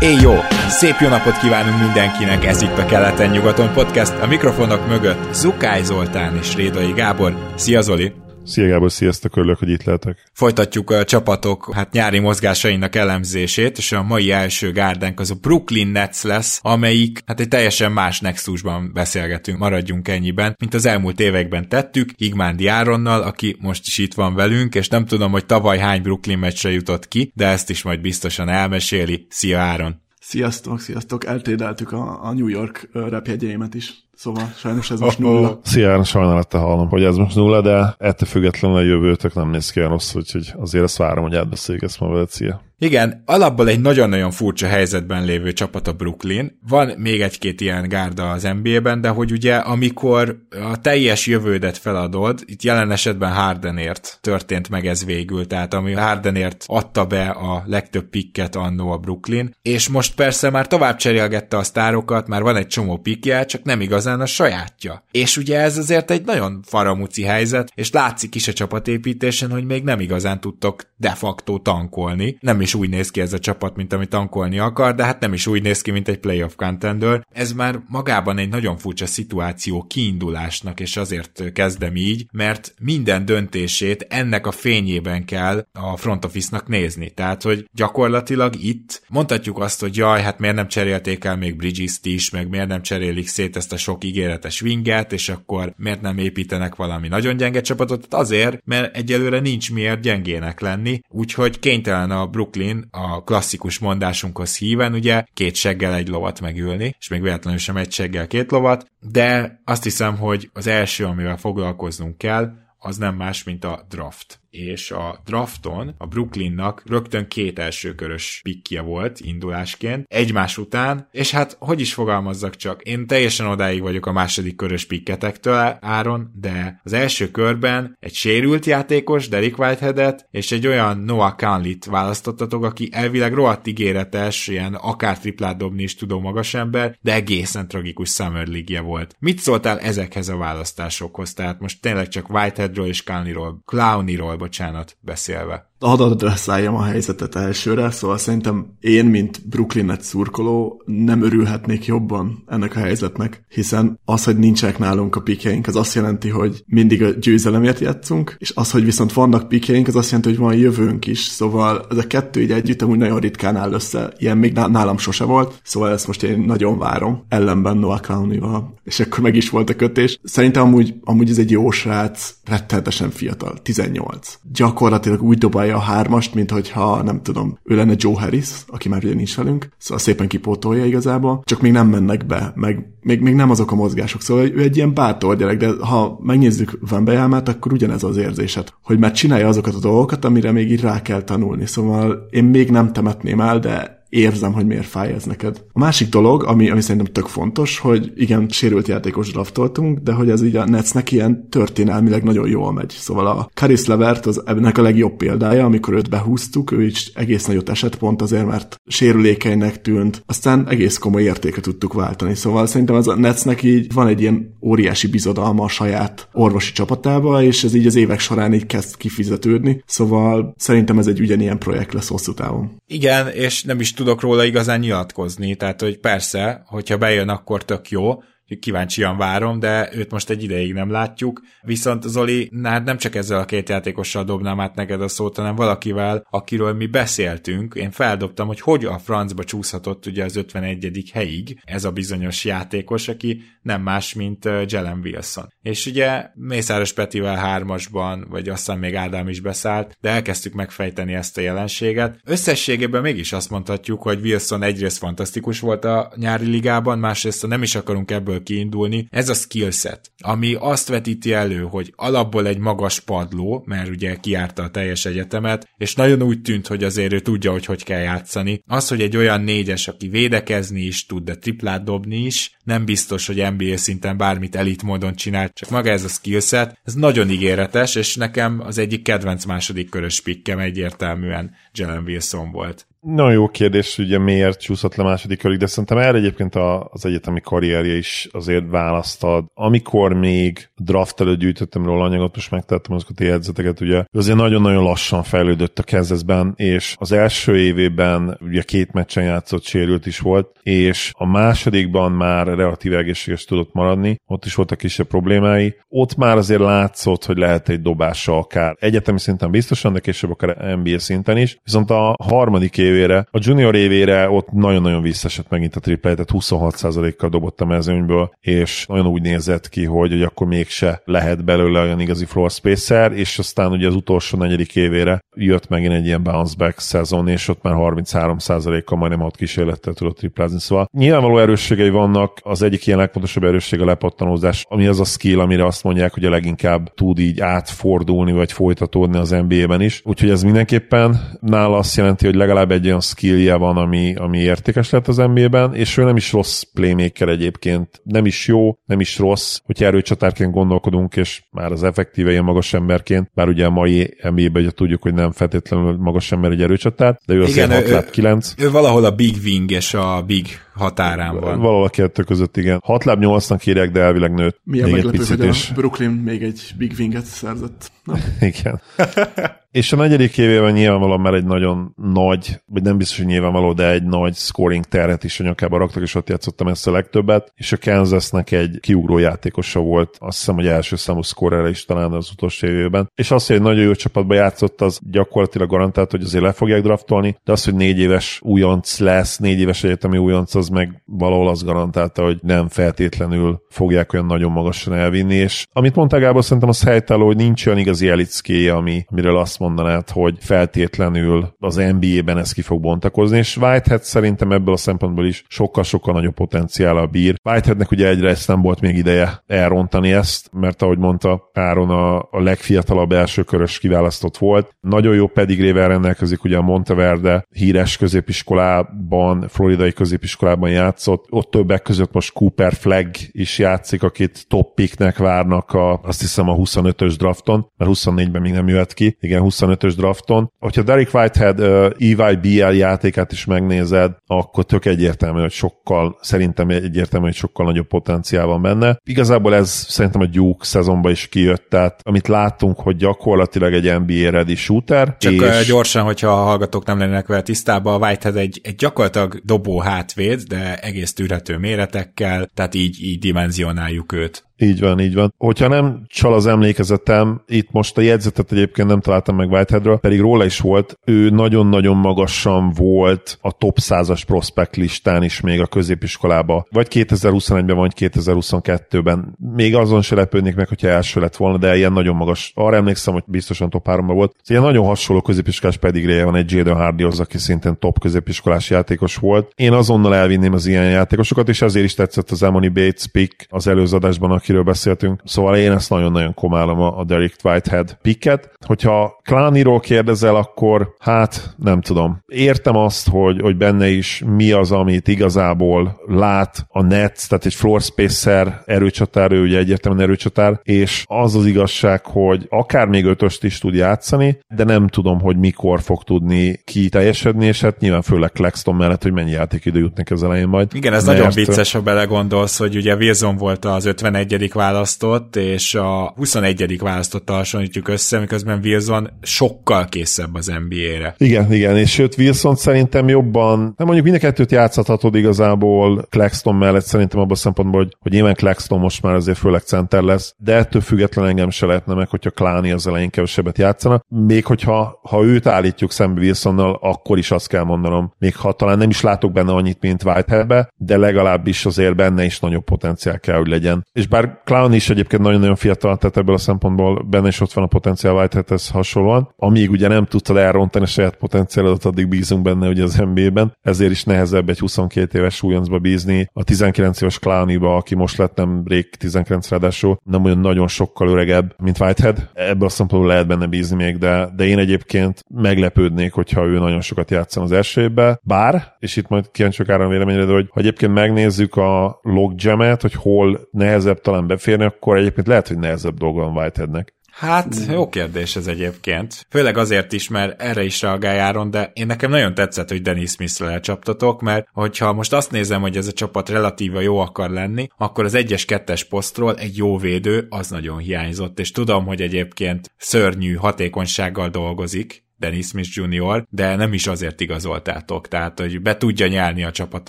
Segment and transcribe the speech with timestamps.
[0.00, 0.34] Éj jó!
[0.68, 4.12] Szép jó napot kívánunk mindenkinek, ez itt a Keleten-nyugaton podcast.
[4.20, 7.52] A mikrofonok mögött Zukály Zoltán és Rédai Gábor.
[7.54, 8.12] Szia Zoli!
[8.50, 10.30] Szia Gábor, sziasztok, örülök, hogy itt lehetek.
[10.32, 15.88] Folytatjuk a csapatok hát nyári mozgásainak elemzését, és a mai első gárdánk az a Brooklyn
[15.88, 21.68] Nets lesz, amelyik hát egy teljesen más nexusban beszélgetünk, maradjunk ennyiben, mint az elmúlt években
[21.68, 26.02] tettük, Igmándi Áronnal, aki most is itt van velünk, és nem tudom, hogy tavaly hány
[26.02, 29.26] Brooklyn meccsre jutott ki, de ezt is majd biztosan elmeséli.
[29.28, 30.00] Szia Áron!
[30.20, 31.24] Sziasztok, sziasztok!
[31.24, 33.92] Eltédeltük a, a New York repjegyeimet is.
[34.20, 35.60] Szóval sajnos ez most nulla.
[35.62, 39.78] Szia, sajnálattal hallom, hogy ez most nulla, de ettől függetlenül a jövőtök nem néz ki
[39.78, 42.62] olyan rossz, úgyhogy azért ezt várom, hogy átbeszéljük ezt ma veled, szia.
[42.82, 46.58] Igen, alapból egy nagyon-nagyon furcsa helyzetben lévő csapat a Brooklyn.
[46.68, 52.42] Van még egy-két ilyen gárda az NBA-ben, de hogy ugye amikor a teljes jövődet feladod,
[52.44, 58.08] itt jelen esetben Hardenért történt meg ez végül, tehát ami Hardenért adta be a legtöbb
[58.08, 62.66] pikket annó a Brooklyn, és most persze már tovább cserélgette a sztárokat, már van egy
[62.66, 65.04] csomó pikje, csak nem igazán a sajátja.
[65.10, 69.82] És ugye ez azért egy nagyon faramuci helyzet, és látszik is a csapatépítésen, hogy még
[69.84, 72.36] nem igazán tudtok de facto tankolni.
[72.40, 75.20] Nem is is úgy néz ki ez a csapat, mint amit tankolni akar, de hát
[75.20, 77.26] nem is úgy néz ki, mint egy playoff contender.
[77.32, 84.06] Ez már magában egy nagyon furcsa szituáció kiindulásnak, és azért kezdem így, mert minden döntését
[84.08, 87.10] ennek a fényében kell a front office-nak nézni.
[87.10, 92.06] Tehát, hogy gyakorlatilag itt mondhatjuk azt, hogy jaj, hát miért nem cserélték el még Bridges-t
[92.06, 96.18] is, meg miért nem cserélik szét ezt a sok ígéretes winget, és akkor miért nem
[96.18, 98.06] építenek valami nagyon gyenge csapatot?
[98.10, 103.78] Hát azért, mert egyelőre nincs miért gyengének lenni, úgyhogy kénytelen a Brooklyn Brooklyn a klasszikus
[103.78, 108.50] mondásunkhoz híven, ugye két seggel egy lovat megülni, és még véletlenül sem egy seggel két
[108.50, 113.86] lovat, de azt hiszem, hogy az első, amivel foglalkoznunk kell, az nem más, mint a
[113.88, 121.30] draft és a drafton a Brooklynnak rögtön két elsőkörös pikje volt indulásként, egymás után, és
[121.30, 126.80] hát hogy is fogalmazzak csak, én teljesen odáig vagyok a második körös pikketektől, Áron, de
[126.84, 132.88] az első körben egy sérült játékos, Derek Whiteheadet, és egy olyan Noah Conley-t választottatok, aki
[132.92, 138.46] elvileg rohadt ígéretes, ilyen akár triplát dobni is tudó magas ember, de egészen tragikus Summer
[138.46, 139.16] league volt.
[139.18, 141.34] Mit szóltál ezekhez a választásokhoz?
[141.34, 147.90] Tehát most tényleg csak Whiteheadről és Conley-ról, Clowny-ról bocsánat, beszélve hadd adresszáljam a helyzetet elsőre,
[147.90, 154.24] szóval szerintem én, mint Brooklyn Nets szurkoló, nem örülhetnék jobban ennek a helyzetnek, hiszen az,
[154.24, 158.70] hogy nincsenek nálunk a pikjeink, az azt jelenti, hogy mindig a győzelemért játszunk, és az,
[158.70, 162.40] hogy viszont vannak pikjeink, az azt jelenti, hogy van jövőnk is, szóval ez a kettő
[162.40, 166.22] így együtt amúgy nagyon ritkán áll össze, ilyen még nálam sose volt, szóval ezt most
[166.22, 170.18] én nagyon várom, ellenben Noah Clowney-val, és akkor meg is volt a kötés.
[170.22, 174.38] Szerintem amúgy, amúgy ez egy jó srác, rettenetesen fiatal, 18.
[174.52, 179.04] Gyakorlatilag úgy dobálja a hármast, mint hogyha nem tudom, ő lenne Joe Harris, aki már
[179.04, 183.34] ugye nincs velünk, szóval szépen kipótolja igazából, csak még nem mennek be, meg még, még
[183.34, 187.48] nem azok a mozgások, szóval ő egy ilyen bátor gyerek, de ha megnézzük Van Bejámát,
[187.48, 191.22] akkor ugyanez az érzésed, hogy már csinálja azokat a dolgokat, amire még így rá kell
[191.22, 195.64] tanulni, szóval én még nem temetném el, de érzem, hogy miért fáj ez neked.
[195.72, 200.30] A másik dolog, ami, ami szerintem tök fontos, hogy igen, sérült játékos draftoltunk, de hogy
[200.30, 202.90] ez így a Netsnek ilyen történelmileg nagyon jól megy.
[202.98, 207.46] Szóval a Karis Levert az ennek a legjobb példája, amikor őt behúztuk, ő is egész
[207.46, 212.34] nagyot esett pont azért, mert sérülékenynek tűnt, aztán egész komoly értéket tudtuk váltani.
[212.34, 217.42] Szóval szerintem ez a Netsnek így van egy ilyen óriási bizodalma a saját orvosi csapatába,
[217.42, 219.82] és ez így az évek során így kezd kifizetődni.
[219.86, 222.70] Szóval szerintem ez egy ugyanilyen projekt lesz hosszú távon.
[222.86, 227.88] Igen, és nem is tudok róla igazán nyilatkozni, tehát hogy persze, hogyha bejön, akkor tök
[227.88, 228.22] jó,
[228.58, 231.40] kíváncsian várom, de őt most egy ideig nem látjuk.
[231.62, 235.54] Viszont Zoli, hát nem csak ezzel a két játékossal dobnám át neked a szót, hanem
[235.54, 237.74] valakivel, akiről mi beszéltünk.
[237.74, 241.10] Én feldobtam, hogy hogy a francba csúszhatott ugye az 51.
[241.12, 245.48] helyig ez a bizonyos játékos, aki nem más, mint Jelen Wilson.
[245.62, 251.38] És ugye Mészáros Petivel hármasban, vagy aztán még Ádám is beszállt, de elkezdtük megfejteni ezt
[251.38, 252.20] a jelenséget.
[252.24, 257.74] Összességében mégis azt mondhatjuk, hogy Wilson egyrészt fantasztikus volt a nyári ligában, másrészt nem is
[257.74, 259.06] akarunk ebből ebből kiindulni.
[259.10, 264.62] Ez a skillset, ami azt vetíti elő, hogy alapból egy magas padló, mert ugye kiárta
[264.62, 268.62] a teljes egyetemet, és nagyon úgy tűnt, hogy azért ő tudja, hogy hogy kell játszani.
[268.66, 273.26] Az, hogy egy olyan négyes, aki védekezni is tud, de triplát dobni is, nem biztos,
[273.26, 277.94] hogy NBA szinten bármit elit módon csinál, csak maga ez a skillset, ez nagyon ígéretes,
[277.94, 282.86] és nekem az egyik kedvenc második körös pikkem egyértelműen Jalen Wilson volt.
[283.00, 286.54] Nagyon jó kérdés, ugye miért csúszott le második körig, de szerintem erre egyébként
[286.90, 289.44] az egyetemi karrierje is azért választad.
[289.54, 294.82] Amikor még draft előtt gyűjtöttem róla anyagot, most megtettem azokat a jegyzeteket, ugye azért nagyon-nagyon
[294.82, 300.58] lassan fejlődött a kezdetben, és az első évében ugye két meccsen játszott, sérült is volt,
[300.62, 305.76] és a másodikban már relatív egészséges tudott maradni, ott is voltak kisebb problémái.
[305.88, 310.76] Ott már azért látszott, hogy lehet egy dobása akár egyetemi szinten biztosan, de később akár
[310.76, 311.58] NBA szinten is.
[311.64, 313.26] Viszont a harmadik év évére.
[313.30, 318.86] A junior évére ott nagyon-nagyon visszaesett megint a triple, tehát 26%-kal dobott a mezőnyből, és
[318.86, 323.38] nagyon úgy nézett ki, hogy, hogy akkor mégse lehet belőle olyan igazi floor spacer, és
[323.38, 327.62] aztán ugye az utolsó negyedik évére jött megint egy ilyen bounce back szezon, és ott
[327.62, 330.60] már 33%-kal majdnem hat kísérlettel tudott triplázni.
[330.60, 335.40] Szóval nyilvánvaló erősségei vannak, az egyik ilyen legfontosabb erősség a lepattanózás, ami az a skill,
[335.40, 340.00] amire azt mondják, hogy a leginkább tud így átfordulni, vagy folytatódni az NBA-ben is.
[340.04, 344.90] Úgyhogy ez mindenképpen nála azt jelenti, hogy legalább egy olyan skillje van, ami, ami értékes
[344.90, 349.18] lett az NBA-ben, és ő nem is rossz playmaker egyébként, nem is jó, nem is
[349.18, 354.16] rossz, hogyha erőcsatárként gondolkodunk, és már az effektíve ilyen magas emberként, bár ugye a mai
[354.22, 358.10] NBA-ben ugye tudjuk, hogy nem feltétlenül magas ember egy erőcsatár, de ő Igen, azért 6
[358.10, 358.54] 9.
[358.58, 361.60] Ő, ő valahol a big wing és a big határán van.
[361.60, 362.80] Valahol a kettő között, igen.
[362.84, 364.60] 6 láb 8-nak írják, de elvileg nőtt.
[364.64, 365.72] Milyen még meglepő, egy picit, hogy a és...
[365.74, 367.92] Brooklyn még egy big winget szerzett.
[368.40, 368.80] igen.
[369.72, 373.90] És a negyedik évében nyilvánvalóan már egy nagyon nagy, vagy nem biztos, hogy nyilvánvaló, de
[373.90, 377.52] egy nagy scoring terhet is a nyakába raktak, és ott játszottam ezt a legtöbbet.
[377.54, 382.12] És a Kansasnek egy kiugró játékosa volt, azt hiszem, hogy első számú scorerre is talán
[382.12, 383.10] az utolsó évében.
[383.14, 386.82] És az, hogy egy nagyon jó csapatba játszott, az gyakorlatilag garantált, hogy azért le fogják
[386.82, 391.48] draftolni, de az, hogy négy éves újonc lesz, négy éves egyetemi újonc, az meg valahol
[391.48, 395.34] az garantálta, hogy nem feltétlenül fogják olyan nagyon magasan elvinni.
[395.34, 399.58] És amit mondtál Gábor, szerintem az helytálló, hogy nincs olyan igazi elitszkéje, ami, amiről azt
[399.60, 405.26] mondanád, hogy feltétlenül az NBA-ben ez ki fog bontakozni, és Whitehead szerintem ebből a szempontból
[405.26, 406.38] is sokkal-sokkal nagyobb
[406.78, 407.34] a bír.
[407.44, 412.18] Whiteheadnek ugye egyre ezt nem volt még ideje elrontani ezt, mert ahogy mondta, Áron a,
[412.18, 414.76] a legfiatalabb elsőkörös kiválasztott volt.
[414.80, 421.26] Nagyon jó pedigrével rendelkezik ugye a Monteverde híres középiskolában, floridai középiskolában játszott.
[421.28, 426.48] Ott többek között most Cooper Flag is játszik, akit top picknek várnak a, azt hiszem
[426.48, 429.16] a 25-ös drafton, mert 24-ben még nem jöhet ki.
[429.20, 430.52] Igen, 25-ös drafton.
[430.58, 437.26] Hogyha Derek Whitehead uh, EYBL játékát is megnézed, akkor tök egyértelmű, hogy sokkal, szerintem egyértelmű,
[437.26, 438.98] hogy sokkal nagyobb potenciál van benne.
[439.04, 444.30] Igazából ez szerintem a Duke szezonban is kijött, tehát amit láttunk, hogy gyakorlatilag egy NBA
[444.30, 445.16] ready shooter.
[445.16, 445.66] Csak és...
[445.66, 450.40] gyorsan, hogyha a hallgatók nem lennének vele tisztában, a Whitehead egy, egy gyakorlatilag dobó hátvéd,
[450.40, 454.49] de egész tűrhető méretekkel, tehát így, így dimenzionáljuk őt.
[454.62, 455.34] Így van, így van.
[455.38, 460.20] Hogyha nem csal az emlékezetem, itt most a jegyzetet egyébként nem találtam meg Whiteheadről, pedig
[460.20, 465.66] róla is volt, ő nagyon-nagyon magasan volt a top 100-as prospect listán is még a
[465.66, 469.36] középiskolába, vagy 2021-ben, vagy 2022-ben.
[469.54, 472.52] Még azon se lepődnék meg, hogyha első lett volna, de ilyen nagyon magas.
[472.54, 474.34] Arra emlékszem, hogy biztosan top 3 volt.
[474.42, 479.16] Ez ilyen nagyon hasonló középiskolás pedigréje van egy Jaden Hardyhoz, aki szintén top középiskolás játékos
[479.16, 479.52] volt.
[479.54, 483.66] Én azonnal elvinném az ilyen játékosokat, és ezért is tetszett az Emony Bates pick az
[483.66, 485.20] előző adásban, aki akiről beszéltünk.
[485.24, 488.50] Szóval én ezt nagyon-nagyon komálom a Derek Whitehead picket.
[488.66, 492.18] Hogyha Klániról kérdezel, akkor hát nem tudom.
[492.26, 497.54] Értem azt, hogy, hogy benne is mi az, amit igazából lát a Nets, tehát egy
[497.54, 503.44] floor spacer erőcsatár, ő ugye egyértelműen erőcsatár, és az az igazság, hogy akár még ötöst
[503.44, 508.30] is tud játszani, de nem tudom, hogy mikor fog tudni kiteljesedni, és hát nyilván főleg
[508.30, 510.68] Claxton mellett, hogy mennyi játékidő jut neki az elején majd.
[510.72, 511.18] Igen, ez Mert...
[511.18, 516.78] nagyon vicces, ha belegondolsz, hogy ugye Wilson volt az 51 választott, és a 21.
[516.78, 521.14] választottal hasonlítjuk össze, miközben Wilson sokkal készebb az NBA-re.
[521.16, 526.54] Igen, igen, és sőt Wilson szerintem jobban, nem mondjuk mind a kettőt játszhatod igazából Claxton
[526.54, 530.34] mellett szerintem abban a szempontból, hogy, hogy nyilván Claxton most már azért főleg center lesz,
[530.38, 534.02] de ettől független engem se lehetne meg, hogyha Kláni az elején kevesebbet játszana.
[534.08, 538.78] Még hogyha ha őt állítjuk szembe Wilsonnal, akkor is azt kell mondanom, még ha talán
[538.78, 543.36] nem is látok benne annyit, mint Whiteheadbe, de legalábbis azért benne is nagyobb potenciál kell,
[543.36, 543.86] hogy legyen.
[543.92, 547.52] És bár bár Clown is egyébként nagyon-nagyon fiatal, tehát ebből a szempontból benne is ott
[547.52, 549.34] van a potenciál Whiteheadhez hasonlóan.
[549.36, 553.90] Amíg ugye nem tudtad elrontani a saját potenciálodat, addig bízunk benne ugye az NBA-ben, ezért
[553.90, 556.28] is nehezebb egy 22 éves újoncba bízni.
[556.32, 561.08] A 19 éves Clowniba, aki most lett nem rég 19 ráadásul, nem olyan nagyon sokkal
[561.08, 562.30] öregebb, mint Whitehead.
[562.34, 566.80] Ebből a szempontból lehet benne bízni még, de, de én egyébként meglepődnék, hogyha ő nagyon
[566.80, 568.20] sokat játszan az első évben.
[568.22, 573.40] Bár, és itt majd kíváncsiak áram véleményre, hogy ha egyébként megnézzük a logjamet, hogy hol
[573.50, 576.94] nehezebb talán beférni, akkor egyébként lehet, hogy nehezebb dolga van Whiteheadnek.
[577.10, 579.26] Hát, jó kérdés ez egyébként.
[579.30, 583.46] Főleg azért is, mert erre is reagáljáron, de én nekem nagyon tetszett, hogy Dennis Smith-re
[583.46, 588.04] lecsaptatok, mert hogyha most azt nézem, hogy ez a csapat relatíva jó akar lenni, akkor
[588.04, 593.34] az egyes kettes posztról egy jó védő az nagyon hiányzott, és tudom, hogy egyébként szörnyű
[593.34, 599.44] hatékonysággal dolgozik, Dennis Smith Jr., de nem is azért igazoltátok, tehát hogy be tudja nyelni
[599.44, 599.88] a csapat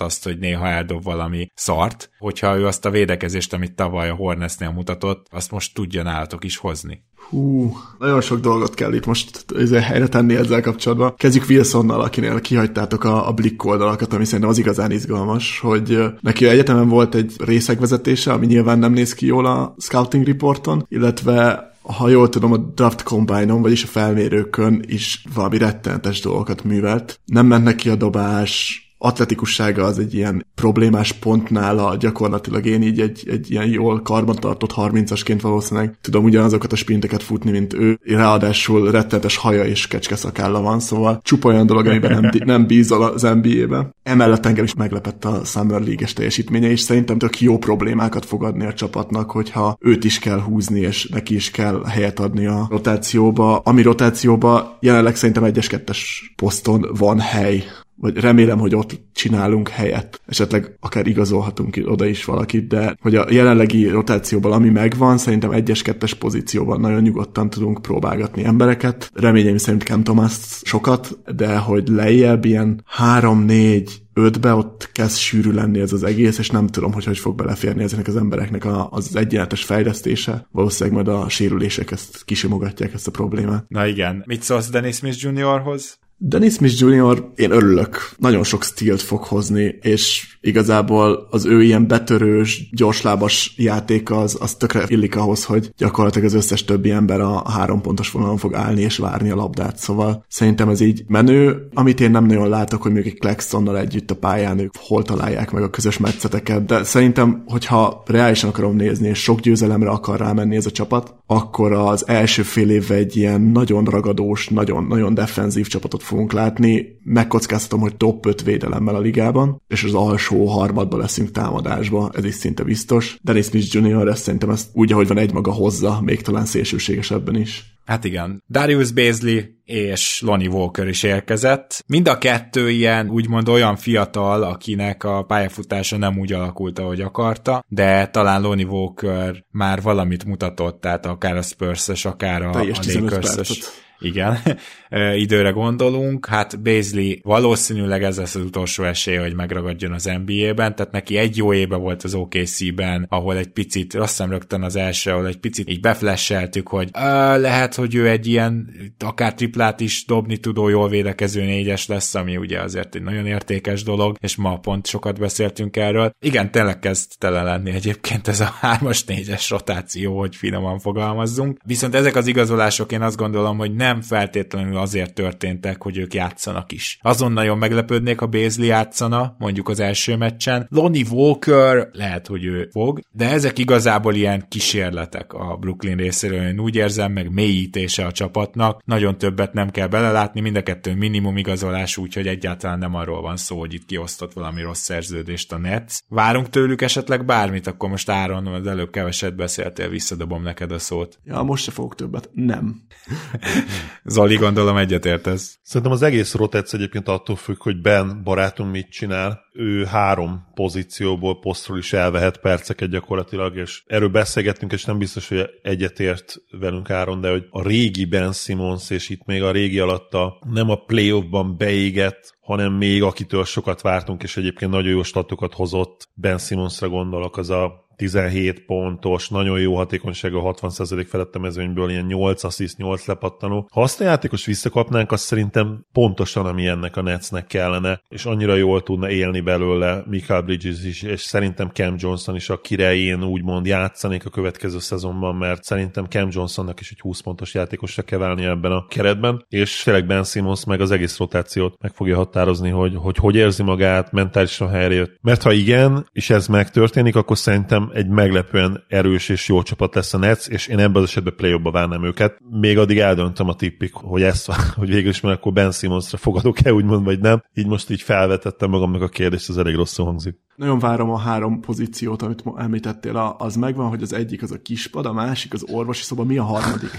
[0.00, 4.70] azt, hogy néha eldob valami szart, hogyha ő azt a védekezést, amit tavaly a Hornetsnél
[4.70, 7.04] mutatott, azt most tudja nálatok is hozni.
[7.28, 11.14] Hú, nagyon sok dolgot kell itt most helyre tenni ezzel kapcsolatban.
[11.16, 16.46] Kezdjük Wilsonnal, akinél kihagytátok a, a Blick oldalakat, ami szerintem az igazán izgalmas, hogy neki
[16.46, 22.08] egyetemen volt egy részegvezetése, ami nyilván nem néz ki jól a scouting reporton, illetve ha
[22.08, 27.20] jól tudom, a Draft Combine-on, vagyis a felmérőkön is valami rettenetes dolgokat művelt.
[27.24, 33.00] Nem ment neki a dobás, atletikussága az egy ilyen problémás pont nála, gyakorlatilag én így
[33.00, 37.98] egy, egy ilyen jól karbantartott 30-asként valószínűleg tudom ugyanazokat a sprinteket futni, mint ő.
[38.02, 43.02] Ráadásul rettenetes haja és kecske szakálla van, szóval csupa olyan dolog, amiben nem, nem bízol
[43.02, 43.90] az NBA-be.
[44.02, 48.66] Emellett engem is meglepett a Summer League-es teljesítménye, és szerintem tök jó problémákat fog adni
[48.66, 53.56] a csapatnak, hogyha őt is kell húzni, és neki is kell helyet adni a rotációba.
[53.56, 57.64] Ami rotációba jelenleg szerintem egyes-kettes poszton van hely
[58.02, 60.20] vagy remélem, hogy ott csinálunk helyet.
[60.26, 66.14] Esetleg akár igazolhatunk oda is valakit, de hogy a jelenlegi rotációban, ami megvan, szerintem egyes-kettes
[66.14, 69.10] pozícióban nagyon nyugodtan tudunk próbálgatni embereket.
[69.14, 75.80] Reményeim szerint Cam Thomas sokat, de hogy lejjebb ilyen 3-4 ötbe ott kezd sűrű lenni
[75.80, 79.16] ez az egész, és nem tudom, hogy hogy fog beleférni ezeknek az embereknek a, az
[79.16, 80.46] egyenletes fejlesztése.
[80.50, 83.64] Valószínűleg majd a sérülések ezt kisimogatják ezt a problémát.
[83.68, 84.22] Na igen.
[84.26, 86.00] Mit szólsz Dennis Smith Juniorhoz?
[86.24, 87.24] Dennis Smith Jr.
[87.34, 94.18] én örülök, nagyon sok stílt fog hozni, és igazából az ő ilyen betörős, gyorslábas játéka
[94.18, 98.36] az, az tökre illik ahhoz, hogy gyakorlatilag az összes többi ember a három pontos vonalon
[98.36, 102.48] fog állni és várni a labdát, szóval szerintem ez így menő, amit én nem nagyon
[102.48, 106.64] látok, hogy még egy Claxtonnal együtt a pályán ők hol találják meg a közös metszeteket,
[106.64, 111.72] de szerintem, hogyha reálisan akarom nézni, és sok győzelemre akar rámenni ez a csapat, akkor
[111.72, 116.98] az első fél évben egy ilyen nagyon ragadós, nagyon-nagyon defenzív csapatot fogunk látni.
[117.04, 122.34] Megkockáztatom, hogy top 5 védelemmel a ligában, és az alsó harmadban leszünk támadásba, ez is
[122.34, 123.18] szinte biztos.
[123.22, 124.08] Dennis Smith Jr.
[124.08, 127.72] ezt szerintem ezt úgy, ahogy van egymaga hozza, még talán szélsőségesebben is.
[127.84, 128.42] Hát igen.
[128.48, 131.84] Darius Baisley és Lonnie Walker is érkezett.
[131.86, 137.64] Mind a kettő ilyen úgymond olyan fiatal, akinek a pályafutása nem úgy alakult, ahogy akarta,
[137.68, 143.81] de talán Lonnie Walker már valamit mutatott, tehát akár a spurs akár a, a lakers
[144.02, 144.38] igen,
[145.24, 150.92] időre gondolunk, hát Baisley valószínűleg ez lesz az utolsó esély, hogy megragadjon az NBA-ben, tehát
[150.92, 155.10] neki egy jó éve volt az OKC-ben, ahol egy picit, azt hiszem rögtön az első,
[155.10, 156.90] ahol egy picit így beflesseltük, hogy
[157.36, 162.36] lehet, hogy ő egy ilyen akár triplát is dobni tudó, jól védekező négyes lesz, ami
[162.36, 166.10] ugye azért egy nagyon értékes dolog, és ma pont sokat beszéltünk erről.
[166.20, 171.58] Igen, tényleg kezd tele lenni egyébként ez a hármas négyes rotáció, hogy finoman fogalmazzunk.
[171.64, 176.14] Viszont ezek az igazolások én azt gondolom, hogy nem nem feltétlenül azért történtek, hogy ők
[176.14, 176.98] játszanak is.
[177.02, 180.66] Azon nagyon meglepődnék, ha Bézli játszana, mondjuk az első meccsen.
[180.70, 186.46] Lonnie Walker, lehet, hogy ő fog, de ezek igazából ilyen kísérletek a Brooklyn részéről.
[186.46, 188.82] Én úgy érzem, meg mélyítése a csapatnak.
[188.84, 193.36] Nagyon többet nem kell belelátni, mind a kettő minimum igazolás, úgyhogy egyáltalán nem arról van
[193.36, 195.98] szó, hogy itt kiosztott valami rossz szerződést a Nets.
[196.08, 201.18] Várunk tőlük esetleg bármit, akkor most Áron, az előbb keveset beszéltél, visszadobom neked a szót.
[201.24, 202.30] Ja, most se fogok többet.
[202.32, 202.82] Nem.
[204.04, 205.58] Zoli, gondolom egyetértesz.
[205.62, 209.40] Szerintem az egész rotáció egyébként attól függ, hogy Ben barátunk mit csinál.
[209.52, 215.50] Ő három pozícióból posztról is elvehet perceket gyakorlatilag, és erről beszélgettünk, és nem biztos, hogy
[215.62, 220.38] egyetért velünk Áron, de hogy a régi Ben Simmons, és itt még a régi alatta
[220.52, 226.08] nem a playoffban beégett, hanem még akitől sokat vártunk, és egyébként nagyon jó statokat hozott,
[226.14, 232.04] Ben Simmonsra gondolok, az a 17 pontos, nagyon jó hatékonysága, 60% felett a mezőnyből, ilyen
[232.04, 233.68] 8 assziszt, 8 lepattanó.
[233.70, 238.54] Ha azt a játékos visszakapnánk, az szerintem pontosan, ami ennek a Netsnek kellene, és annyira
[238.54, 243.66] jól tudna élni belőle Michael Bridges is, és szerintem Cam Johnson is, akire én úgymond
[243.66, 248.44] játszanék a következő szezonban, mert szerintem Cam Johnsonnak is egy 20 pontos játékosra kell válni
[248.44, 252.94] ebben a keretben, és tényleg Ben Simmons meg az egész rotációt meg fogja határozni, hogy
[252.96, 255.18] hogy, hogy érzi magát, mentálisan helyre jött.
[255.20, 260.14] Mert ha igen, és ez megtörténik, akkor szerintem egy meglepően erős és jó csapat lesz
[260.14, 262.38] a Nets, és én ebben az esetben play várnám őket.
[262.50, 266.72] Még addig eldöntöm a tippik, hogy ezt, hogy végül is már akkor Ben Simmonsra fogadok-e,
[266.72, 267.42] úgymond, vagy nem.
[267.54, 270.36] Így most így felvetettem magamnak a kérdést, ez elég rosszul hangzik.
[270.56, 273.34] Nagyon várom a három pozíciót, amit említettél.
[273.38, 276.44] Az megvan, hogy az egyik az a kispad, a másik az orvosi szoba, mi a
[276.44, 276.90] harmadik?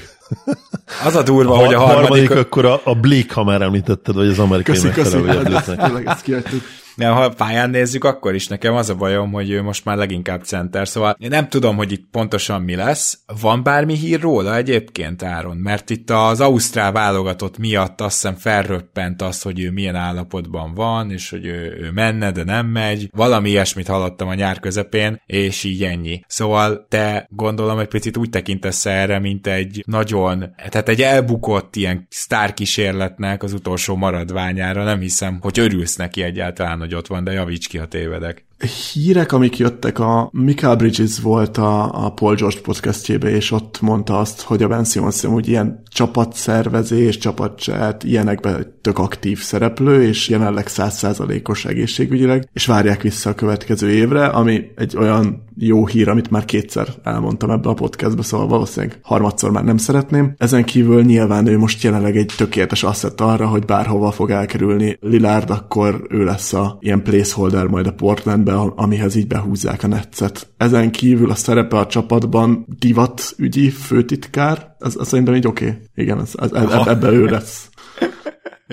[1.08, 2.08] az a durva, a hogy a harmadik...
[2.08, 5.44] harmadik akkor a, a Bleak, ha már említetted, vagy az amerikai köszi, megfelelő.
[5.44, 6.62] Köszi, köszi, ezt kiadtuk.
[6.96, 10.44] De ha pályán nézzük, akkor is nekem az a bajom, hogy ő most már leginkább
[10.44, 13.20] center, szóval én nem tudom, hogy itt pontosan mi lesz.
[13.42, 15.58] Van bármi hír róla egyébként, Áron?
[15.58, 21.12] Mert itt az Ausztrál válogatott miatt azt hiszem felröppent az, hogy ő milyen állapotban van,
[21.12, 23.10] és hogy ő, ő menne, de nem megy.
[23.12, 26.24] Valami ilyesmit hallottam a nyár közepén, és így ennyi.
[26.28, 32.08] Szóval te gondolom egy picit úgy tekintesz erre, mint egy nagyon, tehát egy elbukott ilyen
[32.10, 34.84] sztárkísérletnek az utolsó maradványára.
[34.84, 38.46] Nem hiszem, hogy örülsz neki egyáltalán, hogy ott van, de javíts ki, ha tévedek.
[38.94, 44.20] Hírek, amik jöttek, a Michael Bridges volt a, a Paul George podcastjébe, és ott mondta
[44.20, 50.68] azt, hogy a Ben Simmons úgy ilyen csapatszervezés, csapatcset, ilyenekben tök aktív szereplő, és jelenleg
[50.68, 56.46] százszázalékos egészségügyileg, és várják vissza a következő évre, ami egy olyan jó hír, amit már
[56.46, 60.34] kétszer elmondtam ebbe a podcastbe, szóval valószínűleg harmadszor már nem szeretném.
[60.38, 65.50] Ezen kívül nyilván ő most jelenleg egy tökéletes asset arra, hogy bárhova fog elkerülni Lillard,
[65.50, 70.48] akkor ő lesz a ilyen placeholder majd a Portlandbe, amihez így behúzzák a netszet.
[70.58, 75.66] Ezen kívül a szerepe a csapatban divatügyi főtitkár, az, az szerintem így oké.
[75.66, 75.80] Okay.
[75.96, 77.70] Igen, az, az, ebbe ő lesz.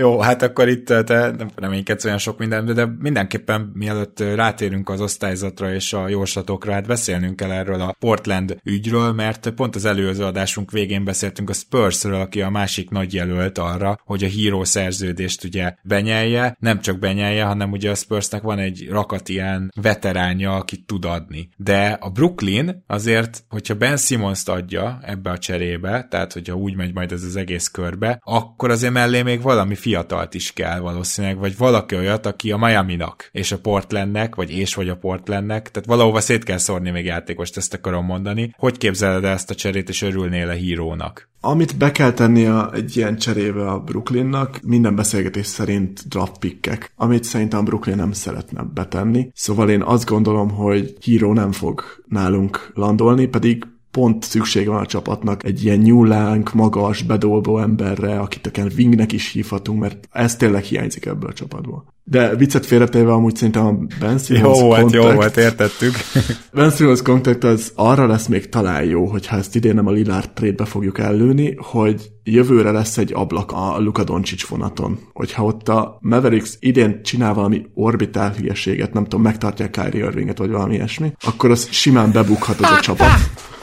[0.01, 5.01] Jó, hát akkor itt te nem reménykedsz olyan sok minden, de mindenképpen mielőtt rátérünk az
[5.01, 10.25] osztályzatra és a jóslatokra, hát beszélnünk kell erről a Portland ügyről, mert pont az előző
[10.25, 15.45] adásunk végén beszéltünk a Spursről, aki a másik nagy jelölt arra, hogy a híró szerződést
[15.45, 20.87] ugye benyelje, nem csak benyelje, hanem ugye a Spursnek van egy rakat ilyen veteránja, akit
[20.87, 21.49] tud adni.
[21.57, 26.95] De a Brooklyn azért, hogyha Ben Simmons-t adja ebbe a cserébe, tehát hogyha úgy megy
[26.95, 31.57] majd ez az egész körbe, akkor azért mellé még valami fiatalt is kell valószínűleg, vagy
[31.57, 36.21] valaki olyat, aki a Miami-nak és a Portlandnek, vagy és vagy a Portlandnek, tehát valahova
[36.21, 38.55] szét kell szórni még játékost, ezt akarom mondani.
[38.59, 41.29] Hogy képzeled ezt a cserét, és örülnél a hírónak?
[41.41, 46.93] Amit be kell tenni a, egy ilyen cserébe a Brooklynnak, minden beszélgetés szerint draft pickek,
[46.97, 49.31] amit szerintem Brooklyn nem szeretne betenni.
[49.35, 54.87] Szóval én azt gondolom, hogy híró nem fog nálunk landolni, pedig pont szükség van a
[54.87, 60.63] csapatnak egy ilyen nyúlánk, magas, bedolgó emberre, akit akár wingnek is hívhatunk, mert ez tényleg
[60.63, 61.85] hiányzik ebből a csapatból.
[62.05, 65.93] De viccet félretéve amúgy szerintem a Ben Simmons Jó volt, jó volt, értettük.
[66.53, 70.31] ben Simmons contact az arra lesz még talán jó, hogyha ezt idén nem a Lillard
[70.31, 74.99] trade fogjuk ellőni, hogy jövőre lesz egy ablak a Luka Doncic vonaton.
[75.13, 80.51] Hogyha ott a Mavericks idén csinál valami orbitál hülyeséget, nem tudom, megtartják Kyrie Irvinget, vagy
[80.51, 83.09] valami ilyesmi, akkor az simán bebukhat az a csapat.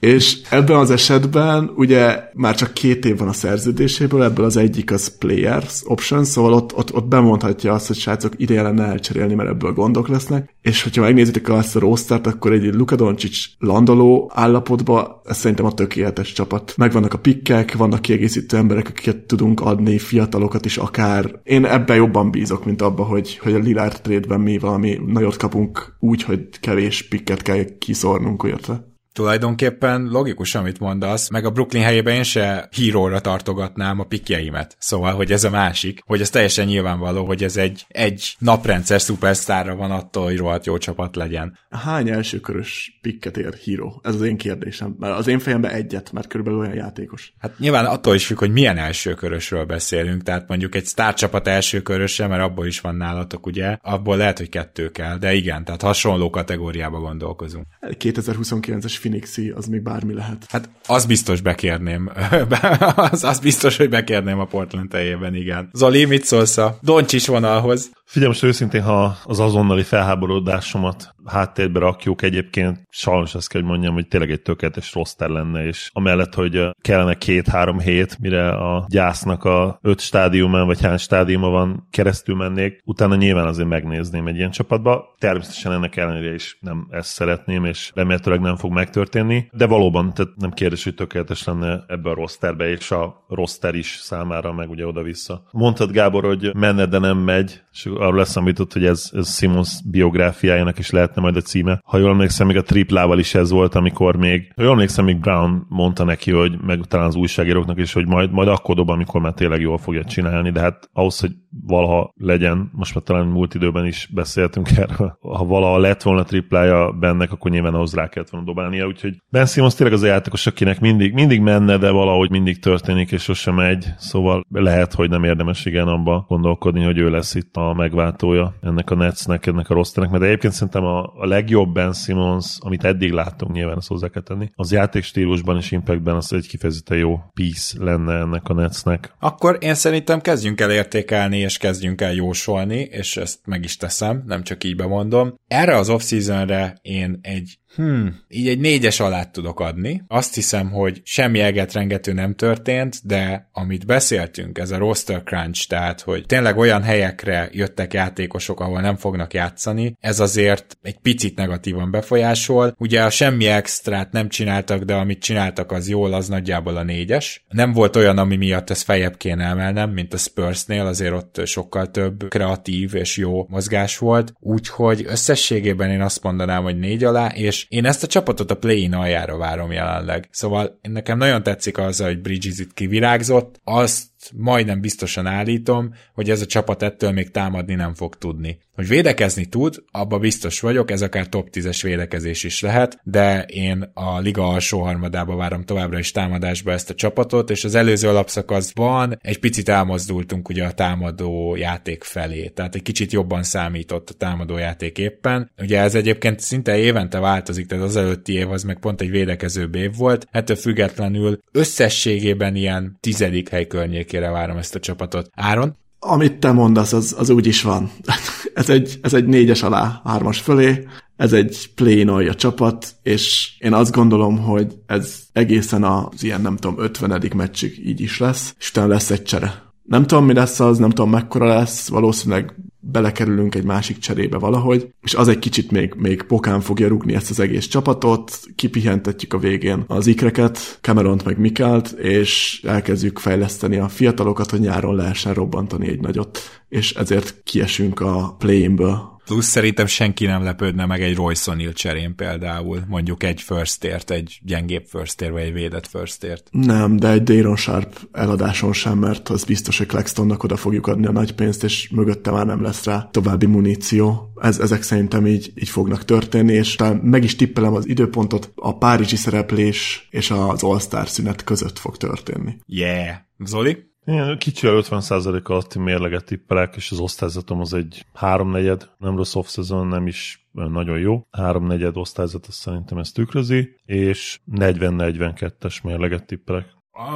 [0.00, 4.92] És ebben az esetben ugye már csak két év van a szerződéséből, ebből az egyik
[4.92, 9.48] az players option, szóval ott, ott, ott bemondhatja azt, hogy srácok ide lenne elcserélni, mert
[9.48, 10.54] ebből gondok lesznek.
[10.62, 15.72] És hogyha megnézitek azt a rostert, akkor egy Luka Doncic landoló állapotba, ez szerintem a
[15.72, 16.74] tökéletes csapat.
[16.76, 21.40] Megvannak a pikkek, vannak kiegészítő emberek, akiket tudunk adni, fiatalokat is akár.
[21.42, 25.96] Én ebben jobban bízok, mint abba, hogy, hogy a Lillard trade-ben mi valami nagyot kapunk
[25.98, 28.88] úgy, hogy kevés pikket kell kiszórnunk, érte
[29.20, 34.76] tulajdonképpen logikus, amit mondasz, meg a Brooklyn helyében én se híróra tartogatnám a pikjeimet.
[34.78, 39.74] Szóval, hogy ez a másik, hogy ez teljesen nyilvánvaló, hogy ez egy, egy naprendszer szupersztárra
[39.76, 41.58] van attól, hogy rohadt jó csapat legyen.
[41.70, 44.00] Hány elsőkörös pikket ér híró?
[44.04, 44.96] Ez az én kérdésem.
[44.98, 47.32] Mert az én fejemben egyet, mert körülbelül olyan játékos.
[47.38, 52.42] Hát nyilván attól is függ, hogy milyen elsőkörösről beszélünk, tehát mondjuk egy sztárcsapat elsőköröse, mert
[52.42, 56.98] abból is van nálatok, ugye, abból lehet, hogy kettő kell, de igen, tehát hasonló kategóriába
[56.98, 57.66] gondolkozunk.
[57.80, 60.46] 2029-es Phoenixi, az még bármi lehet.
[60.48, 62.10] Hát az biztos bekérném.
[63.10, 65.70] az, az biztos, hogy bekérném a Portland teljében, igen.
[65.72, 67.90] Zoli, mit szólsz a Doncsis vonalhoz?
[68.04, 73.94] Figyelj, most őszintén, ha az azonnali felháborodásomat háttérbe rakjuk, egyébként sajnos ezt kell, hogy mondjam,
[73.94, 79.44] hogy tényleg egy tökéletes roster lenne, és amellett, hogy kellene két-három hét, mire a gyásznak
[79.44, 84.50] a öt stádiumán, vagy hány stádiuma van, keresztül mennék, utána nyilván azért megnézném egy ilyen
[84.50, 85.14] csapatba.
[85.18, 90.32] Természetesen ennek ellenére is nem ezt szeretném, és remélhetőleg nem fog megtörténni, de valóban tehát
[90.36, 94.86] nem kérdés, hogy tökéletes lenne ebbe a rosterbe, és a roster is számára meg ugye
[94.86, 95.42] oda-vissza.
[95.50, 100.78] Mondtad Gábor, hogy menne, de nem megy, és arról leszamított, hogy ez, ez Simons biográfiájának
[100.78, 101.80] is lehetne majd a címe.
[101.84, 105.20] Ha jól emlékszem, még a triplával is ez volt, amikor még, ha jól emlékszem, még
[105.20, 109.20] Brown mondta neki, hogy meg talán az újságíróknak is, hogy majd, majd akkor dob, amikor
[109.20, 113.54] már tényleg jól fogja csinálni, de hát ahhoz, hogy valaha legyen, most már talán múlt
[113.54, 118.30] időben is beszéltünk erről, ha valaha lett volna triplája bennek, akkor nyilván ahhoz rá kellett
[118.30, 122.30] volna dobálnia, úgyhogy Ben Simmons tényleg az a játékos, akinek mindig, mindig menne, de valahogy
[122.30, 127.10] mindig történik, és sosem megy, szóval lehet, hogy nem érdemes igen abba gondolkodni, hogy ő
[127.10, 131.26] lesz itt a megváltója ennek a Netsnek, ennek a rosternek, mert egyébként szerintem a, a
[131.26, 136.16] legjobb Ben Simmons, amit eddig láttunk, nyilván ezt hozzá kell tenni, az játékstílusban és impactben
[136.16, 139.14] az egy kifejezetten jó piece lenne ennek a Netsnek.
[139.18, 144.22] Akkor én szerintem kezdjünk el értékelni, és kezdjünk el jósolni, és ezt meg is teszem,
[144.26, 145.34] nem csak így bemondom.
[145.48, 150.02] Erre az off-seasonre én egy Hmm, így egy négyes alá tudok adni.
[150.08, 156.00] Azt hiszem, hogy semmi rengető nem történt, de amit beszéltünk, ez a roster crunch, tehát,
[156.00, 161.90] hogy tényleg olyan helyekre jöttek játékosok, ahol nem fognak játszani, ez azért egy picit negatívan
[161.90, 162.74] befolyásol.
[162.78, 167.44] Ugye a semmi extrát nem csináltak, de amit csináltak az jól, az nagyjából a négyes.
[167.48, 171.90] Nem volt olyan, ami miatt ez fejebb kéne emelnem, mint a Spursnél, azért ott sokkal
[171.90, 177.59] több kreatív és jó mozgás volt, úgyhogy összességében én azt mondanám, hogy négy alá, és
[177.68, 180.28] én ezt a csapatot a play-in aljára várom jelenleg.
[180.30, 186.40] Szóval nekem nagyon tetszik az, hogy Bridges itt kivirágzott, azt majdnem biztosan állítom, hogy ez
[186.40, 188.58] a csapat ettől még támadni nem fog tudni.
[188.74, 193.90] Hogy védekezni tud, abba biztos vagyok, ez akár top 10-es védekezés is lehet, de én
[193.94, 199.18] a liga alsó harmadába várom továbbra is támadásba ezt a csapatot, és az előző alapszakaszban
[199.20, 204.56] egy picit elmozdultunk ugye a támadó játék felé, tehát egy kicsit jobban számított a támadó
[204.56, 205.50] játék éppen.
[205.58, 209.70] Ugye ez egyébként szinte évente változik, tehát az előtti év az meg pont egy védekező
[209.72, 215.30] év volt, ettől függetlenül összességében ilyen tizedik hely környék környékére várom ezt a csapatot.
[215.34, 215.76] Áron?
[215.98, 217.90] Amit te mondasz, az, az úgy is van.
[218.54, 223.72] ez, egy, ez egy négyes alá, hármas fölé, ez egy play a csapat, és én
[223.72, 227.30] azt gondolom, hogy ez egészen az ilyen, nem tudom, 50.
[227.36, 229.68] meccsig így is lesz, és utána lesz egy csere.
[229.82, 234.92] Nem tudom, mi lesz az, nem tudom, mekkora lesz, valószínűleg belekerülünk egy másik cserébe valahogy,
[235.02, 239.38] és az egy kicsit még, még pokán fogja rúgni ezt az egész csapatot, kipihentetjük a
[239.38, 245.88] végén az ikreket, Cameront meg Mikelt, és elkezdjük fejleszteni a fiatalokat, hogy nyáron lehessen robbantani
[245.88, 246.38] egy nagyot,
[246.68, 252.14] és ezért kiesünk a play-inből Plusz szerintem senki nem lepődne meg egy Royce O'Neal cserén
[252.14, 256.48] például, mondjuk egy first ért, egy gyengébb first ért, vagy egy védett first ért.
[256.50, 261.06] Nem, de egy Dayron Sharp eladáson sem, mert az biztos, hogy Claxtonnak oda fogjuk adni
[261.06, 264.32] a nagy pénzt, és mögötte már nem lesz rá további muníció.
[264.36, 268.78] Ez, ezek szerintem így, így fognak történni, és talán meg is tippelem az időpontot, a
[268.78, 272.56] párizsi szereplés és az All-Star szünet között fog történni.
[272.66, 273.16] Yeah!
[273.44, 273.89] Zoli?
[274.38, 280.06] Kicsivel 50% alatti mérleget tippelek, és az osztályzatom az egy háromnegyed, nem rossz off-season, nem
[280.06, 281.26] is nagyon jó.
[281.30, 286.66] Háromnegyed osztályzat, azt szerintem ezt tükrözi, és 40-42-es mérleget tippelek.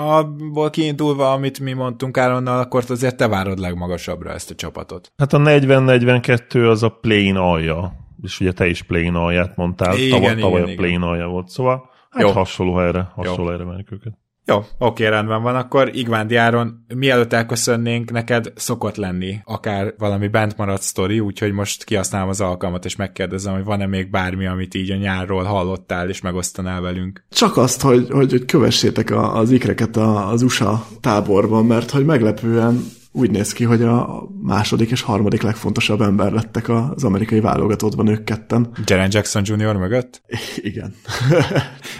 [0.06, 5.12] Abból kiindulva, amit mi mondtunk Áronnal, akkor azért te várod legmagasabbra ezt a csapatot.
[5.16, 10.20] Hát a 40-42 az a plane alja, és ugye te is plane alját mondtál, igen,
[10.20, 11.02] tavaly, tavaly igen, a plane igen.
[11.02, 12.30] alja volt, szóval hát Jó.
[12.30, 14.18] hasonló helyre, hasonló helyre menjük őket.
[14.46, 15.56] Jó, oké, rendben van.
[15.56, 21.84] Akkor Igvándi Áron, mielőtt elköszönnénk, neked szokott lenni akár valami bent maradt sztori, úgyhogy most
[21.84, 26.20] kihasználom az alkalmat, és megkérdezem, hogy van-e még bármi, amit így a nyárról hallottál, és
[26.20, 27.24] megosztanál velünk.
[27.30, 32.84] Csak azt, hogy, hogy, hogy kövessétek az ikreket az USA táborban, mert hogy meglepően
[33.16, 38.24] úgy néz ki, hogy a második és harmadik legfontosabb ember lettek az amerikai válogatottban ők
[38.24, 38.70] ketten.
[38.84, 39.76] Jaren Jackson Jr.
[39.76, 40.22] mögött?
[40.56, 40.94] Igen.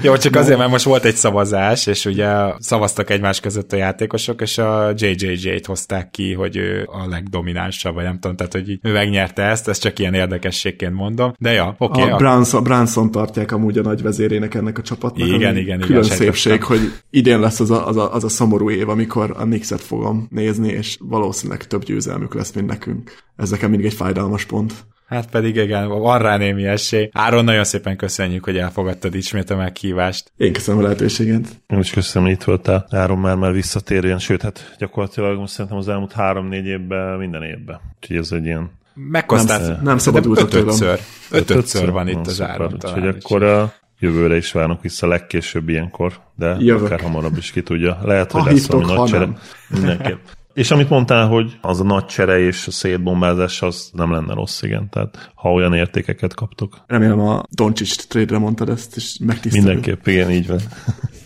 [0.02, 4.40] Jó, csak azért, mert most volt egy szavazás, és ugye szavaztak egymás között a játékosok,
[4.40, 8.92] és a JJJ-t hozták ki, hogy ő a legdominánsabb, vagy nem tudom, tehát hogy ő
[8.92, 11.34] megnyerte ezt, ezt csak ilyen érdekességként mondom.
[11.38, 12.00] De ja, oké.
[12.00, 15.28] Okay, a Branson, Branson tartják amúgy a nagy vezérének ennek a csapatnak.
[15.28, 16.16] Igen, igen, külön igen.
[16.16, 19.80] szépség, hogy idén lesz az a, az, a, az a szomorú év, amikor a Knicks-et
[19.80, 23.22] fogom nézni, és valószínűleg több győzelmük lesz, mint nekünk.
[23.36, 24.86] Ez nekem mindig egy fájdalmas pont.
[25.06, 27.08] Hát pedig igen, van rá némi esély.
[27.12, 30.32] Áron, nagyon szépen köszönjük, hogy elfogadtad ismét a meghívást.
[30.36, 31.62] Én köszönöm a lehetőséget.
[31.66, 32.86] Én is köszönöm, hogy itt voltál.
[32.90, 37.80] Áron már már visszatérjen, sőt, hát gyakorlatilag most szerintem az elmúlt három-négy évben minden évben.
[38.00, 39.60] Úgyhogy ez egy ilyen Meghoztál.
[39.68, 40.66] Nem, nem szabadultak tőlem.
[40.66, 41.00] Ötötször.
[41.30, 42.72] Ötötször van itt az áron.
[42.72, 46.84] Úgyhogy akkor a jövőre is várunk vissza legkésőbb ilyenkor, de Jövök.
[46.84, 47.98] akár hamarabb is ki tudja.
[48.02, 49.28] Lehet, hogy Ha lesz hívtok, ami ha nagy csere.
[49.68, 50.18] Mindenképp.
[50.54, 54.62] És amit mondtál, hogy az a nagy csere és a szétbombázás, az nem lenne rossz,
[54.62, 54.88] igen.
[54.90, 56.84] Tehát ha olyan értékeket kaptok.
[56.86, 59.64] Remélem a Doncsics trade-re mondtad ezt, és megtisztelő.
[59.64, 60.60] Mindenképp, igen, így van.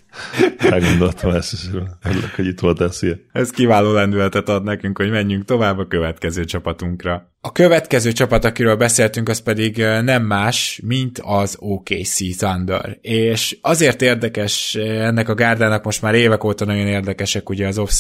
[0.59, 1.69] Elgondoltam ezt, és
[2.05, 3.15] örülök, hogy itt voltál, szia.
[3.33, 7.33] Ez kiváló lendületet ad nekünk, hogy menjünk tovább a következő csapatunkra.
[7.41, 12.99] A következő csapat, akiről beszéltünk, az pedig nem más, mint az OKC Thunder.
[13.01, 17.91] És azért érdekes ennek a gárdának most már évek óta nagyon érdekesek ugye az off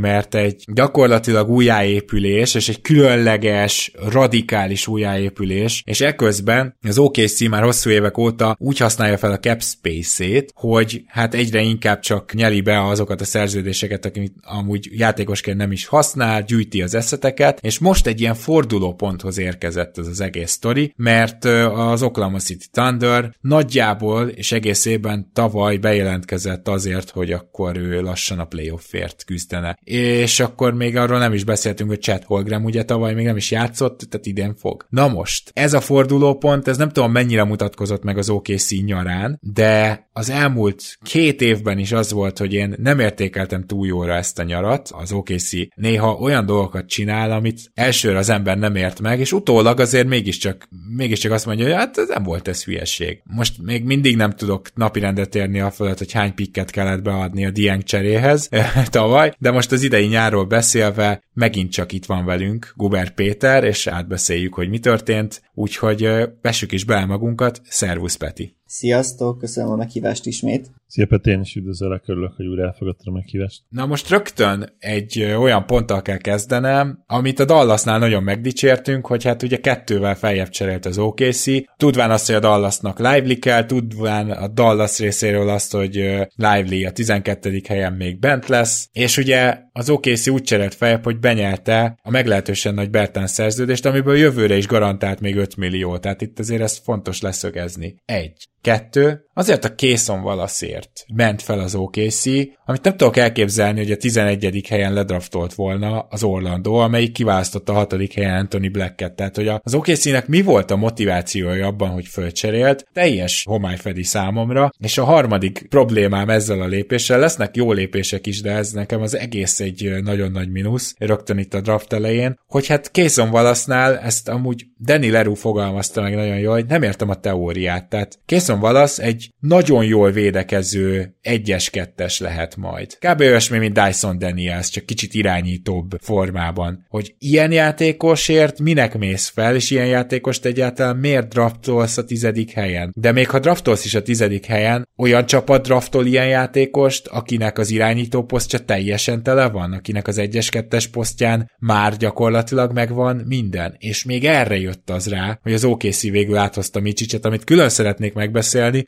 [0.00, 7.90] mert egy gyakorlatilag újjáépülés, és egy különleges, radikális újjáépülés, és ekközben az OKC már hosszú
[7.90, 12.86] évek óta úgy használja fel a cap space-ét, hogy hát egyre inkább csak nyeli be
[12.86, 18.20] azokat a szerződéseket, akik amúgy játékosként nem is használ, gyűjti az eszeteket, és most egy
[18.20, 24.84] ilyen fordulóponthoz érkezett ez az egész sztori, mert az Oklahoma City Thunder nagyjából és egész
[24.84, 29.78] évben tavaly bejelentkezett azért, hogy akkor ő lassan a playoffért küzdene.
[29.84, 33.50] És akkor még arról nem is beszéltünk, hogy Chad Holgram ugye tavaly még nem is
[33.50, 34.86] játszott, tehát idén fog.
[34.88, 40.08] Na most, ez a fordulópont, ez nem tudom mennyire mutatkozott meg az OKC nyarán, de
[40.12, 44.42] az elmúlt két évben is az volt, hogy én nem értékeltem túl jóra ezt a
[44.42, 49.32] nyarat, az OKC néha olyan dolgokat csinál, amit elsőre az ember nem ért meg, és
[49.32, 53.22] utólag azért mégiscsak, mégiscsak azt mondja, hogy hát ez nem volt ez hülyeség.
[53.24, 57.50] Most még mindig nem tudok napirendet érni a fölött, hogy hány pikket kellett beadni a
[57.50, 58.48] Dieng cseréhez
[58.90, 63.86] tavaly, de most az idei nyárról beszélve megint csak itt van velünk Guber Péter, és
[63.86, 66.08] átbeszéljük, hogy mi történt, úgyhogy
[66.42, 67.60] vessük is be magunkat.
[67.64, 68.59] Szervusz Peti!
[68.72, 70.70] Sziasztok, köszönöm a meghívást ismét.
[70.86, 73.62] Szia Peti, én is üdvözöllek, örülök, hogy újra elfogadtad a meghívást.
[73.68, 79.42] Na most rögtön egy olyan ponttal kell kezdenem, amit a Dallasnál nagyon megdicsértünk, hogy hát
[79.42, 81.44] ugye kettővel feljebb cserélt az OKC,
[81.76, 85.94] tudván azt, hogy a Dallasnak Lively kell, tudván a Dallas részéről azt, hogy
[86.34, 87.60] Lively a 12.
[87.68, 92.74] helyen még bent lesz, és ugye az OKC úgy cserélt feljebb, hogy benyelte a meglehetősen
[92.74, 97.20] nagy Bertán szerződést, amiből jövőre is garantált még 5 millió, tehát itt azért ez fontos
[97.20, 97.96] leszögezni.
[98.04, 98.48] Egy.
[98.62, 102.26] Kettő, azért a Készon valaszért ment fel az OKC,
[102.64, 104.66] amit nem tudok elképzelni, hogy a 11.
[104.68, 108.12] helyen ledraftolt volna az Orlando, amelyik kiválasztotta a 6.
[108.14, 109.12] helyen Anthony Blacket.
[109.12, 114.70] Tehát, hogy az OKC-nek mi volt a motivációja abban, hogy fölcserélt, teljes homály fedi számomra,
[114.78, 119.16] és a harmadik problémám ezzel a lépéssel, lesznek jó lépések is, de ez nekem az
[119.16, 124.28] egész egy nagyon nagy mínusz, rögtön itt a draft elején, hogy hát Készon Valasznál ezt
[124.28, 127.88] amúgy Danny Leroux fogalmazta meg nagyon jól, hogy nem értem a teóriát.
[127.88, 132.98] Tehát Készon Valasz egy nagyon jól védekező egyes-kettes lehet majd.
[132.98, 133.20] Kb.
[133.20, 136.86] olyasmi, mint Dyson Daniels, csak kicsit irányítóbb formában.
[136.88, 142.92] Hogy ilyen játékosért minek mész fel, és ilyen játékost egyáltalán miért draftolsz a tizedik helyen?
[142.96, 147.70] De még ha draftolsz is a tizedik helyen, olyan csapat draftol ilyen játékost, akinek az
[147.70, 153.74] irányító posztja teljesen tele van, akinek az egyes-kettes posztján már gyakorlatilag megvan minden.
[153.78, 158.12] És még erre jött az rá, hogy az OKC végül áthozta Micsicset, amit külön szeretnék
[158.12, 158.38] megbeszélni,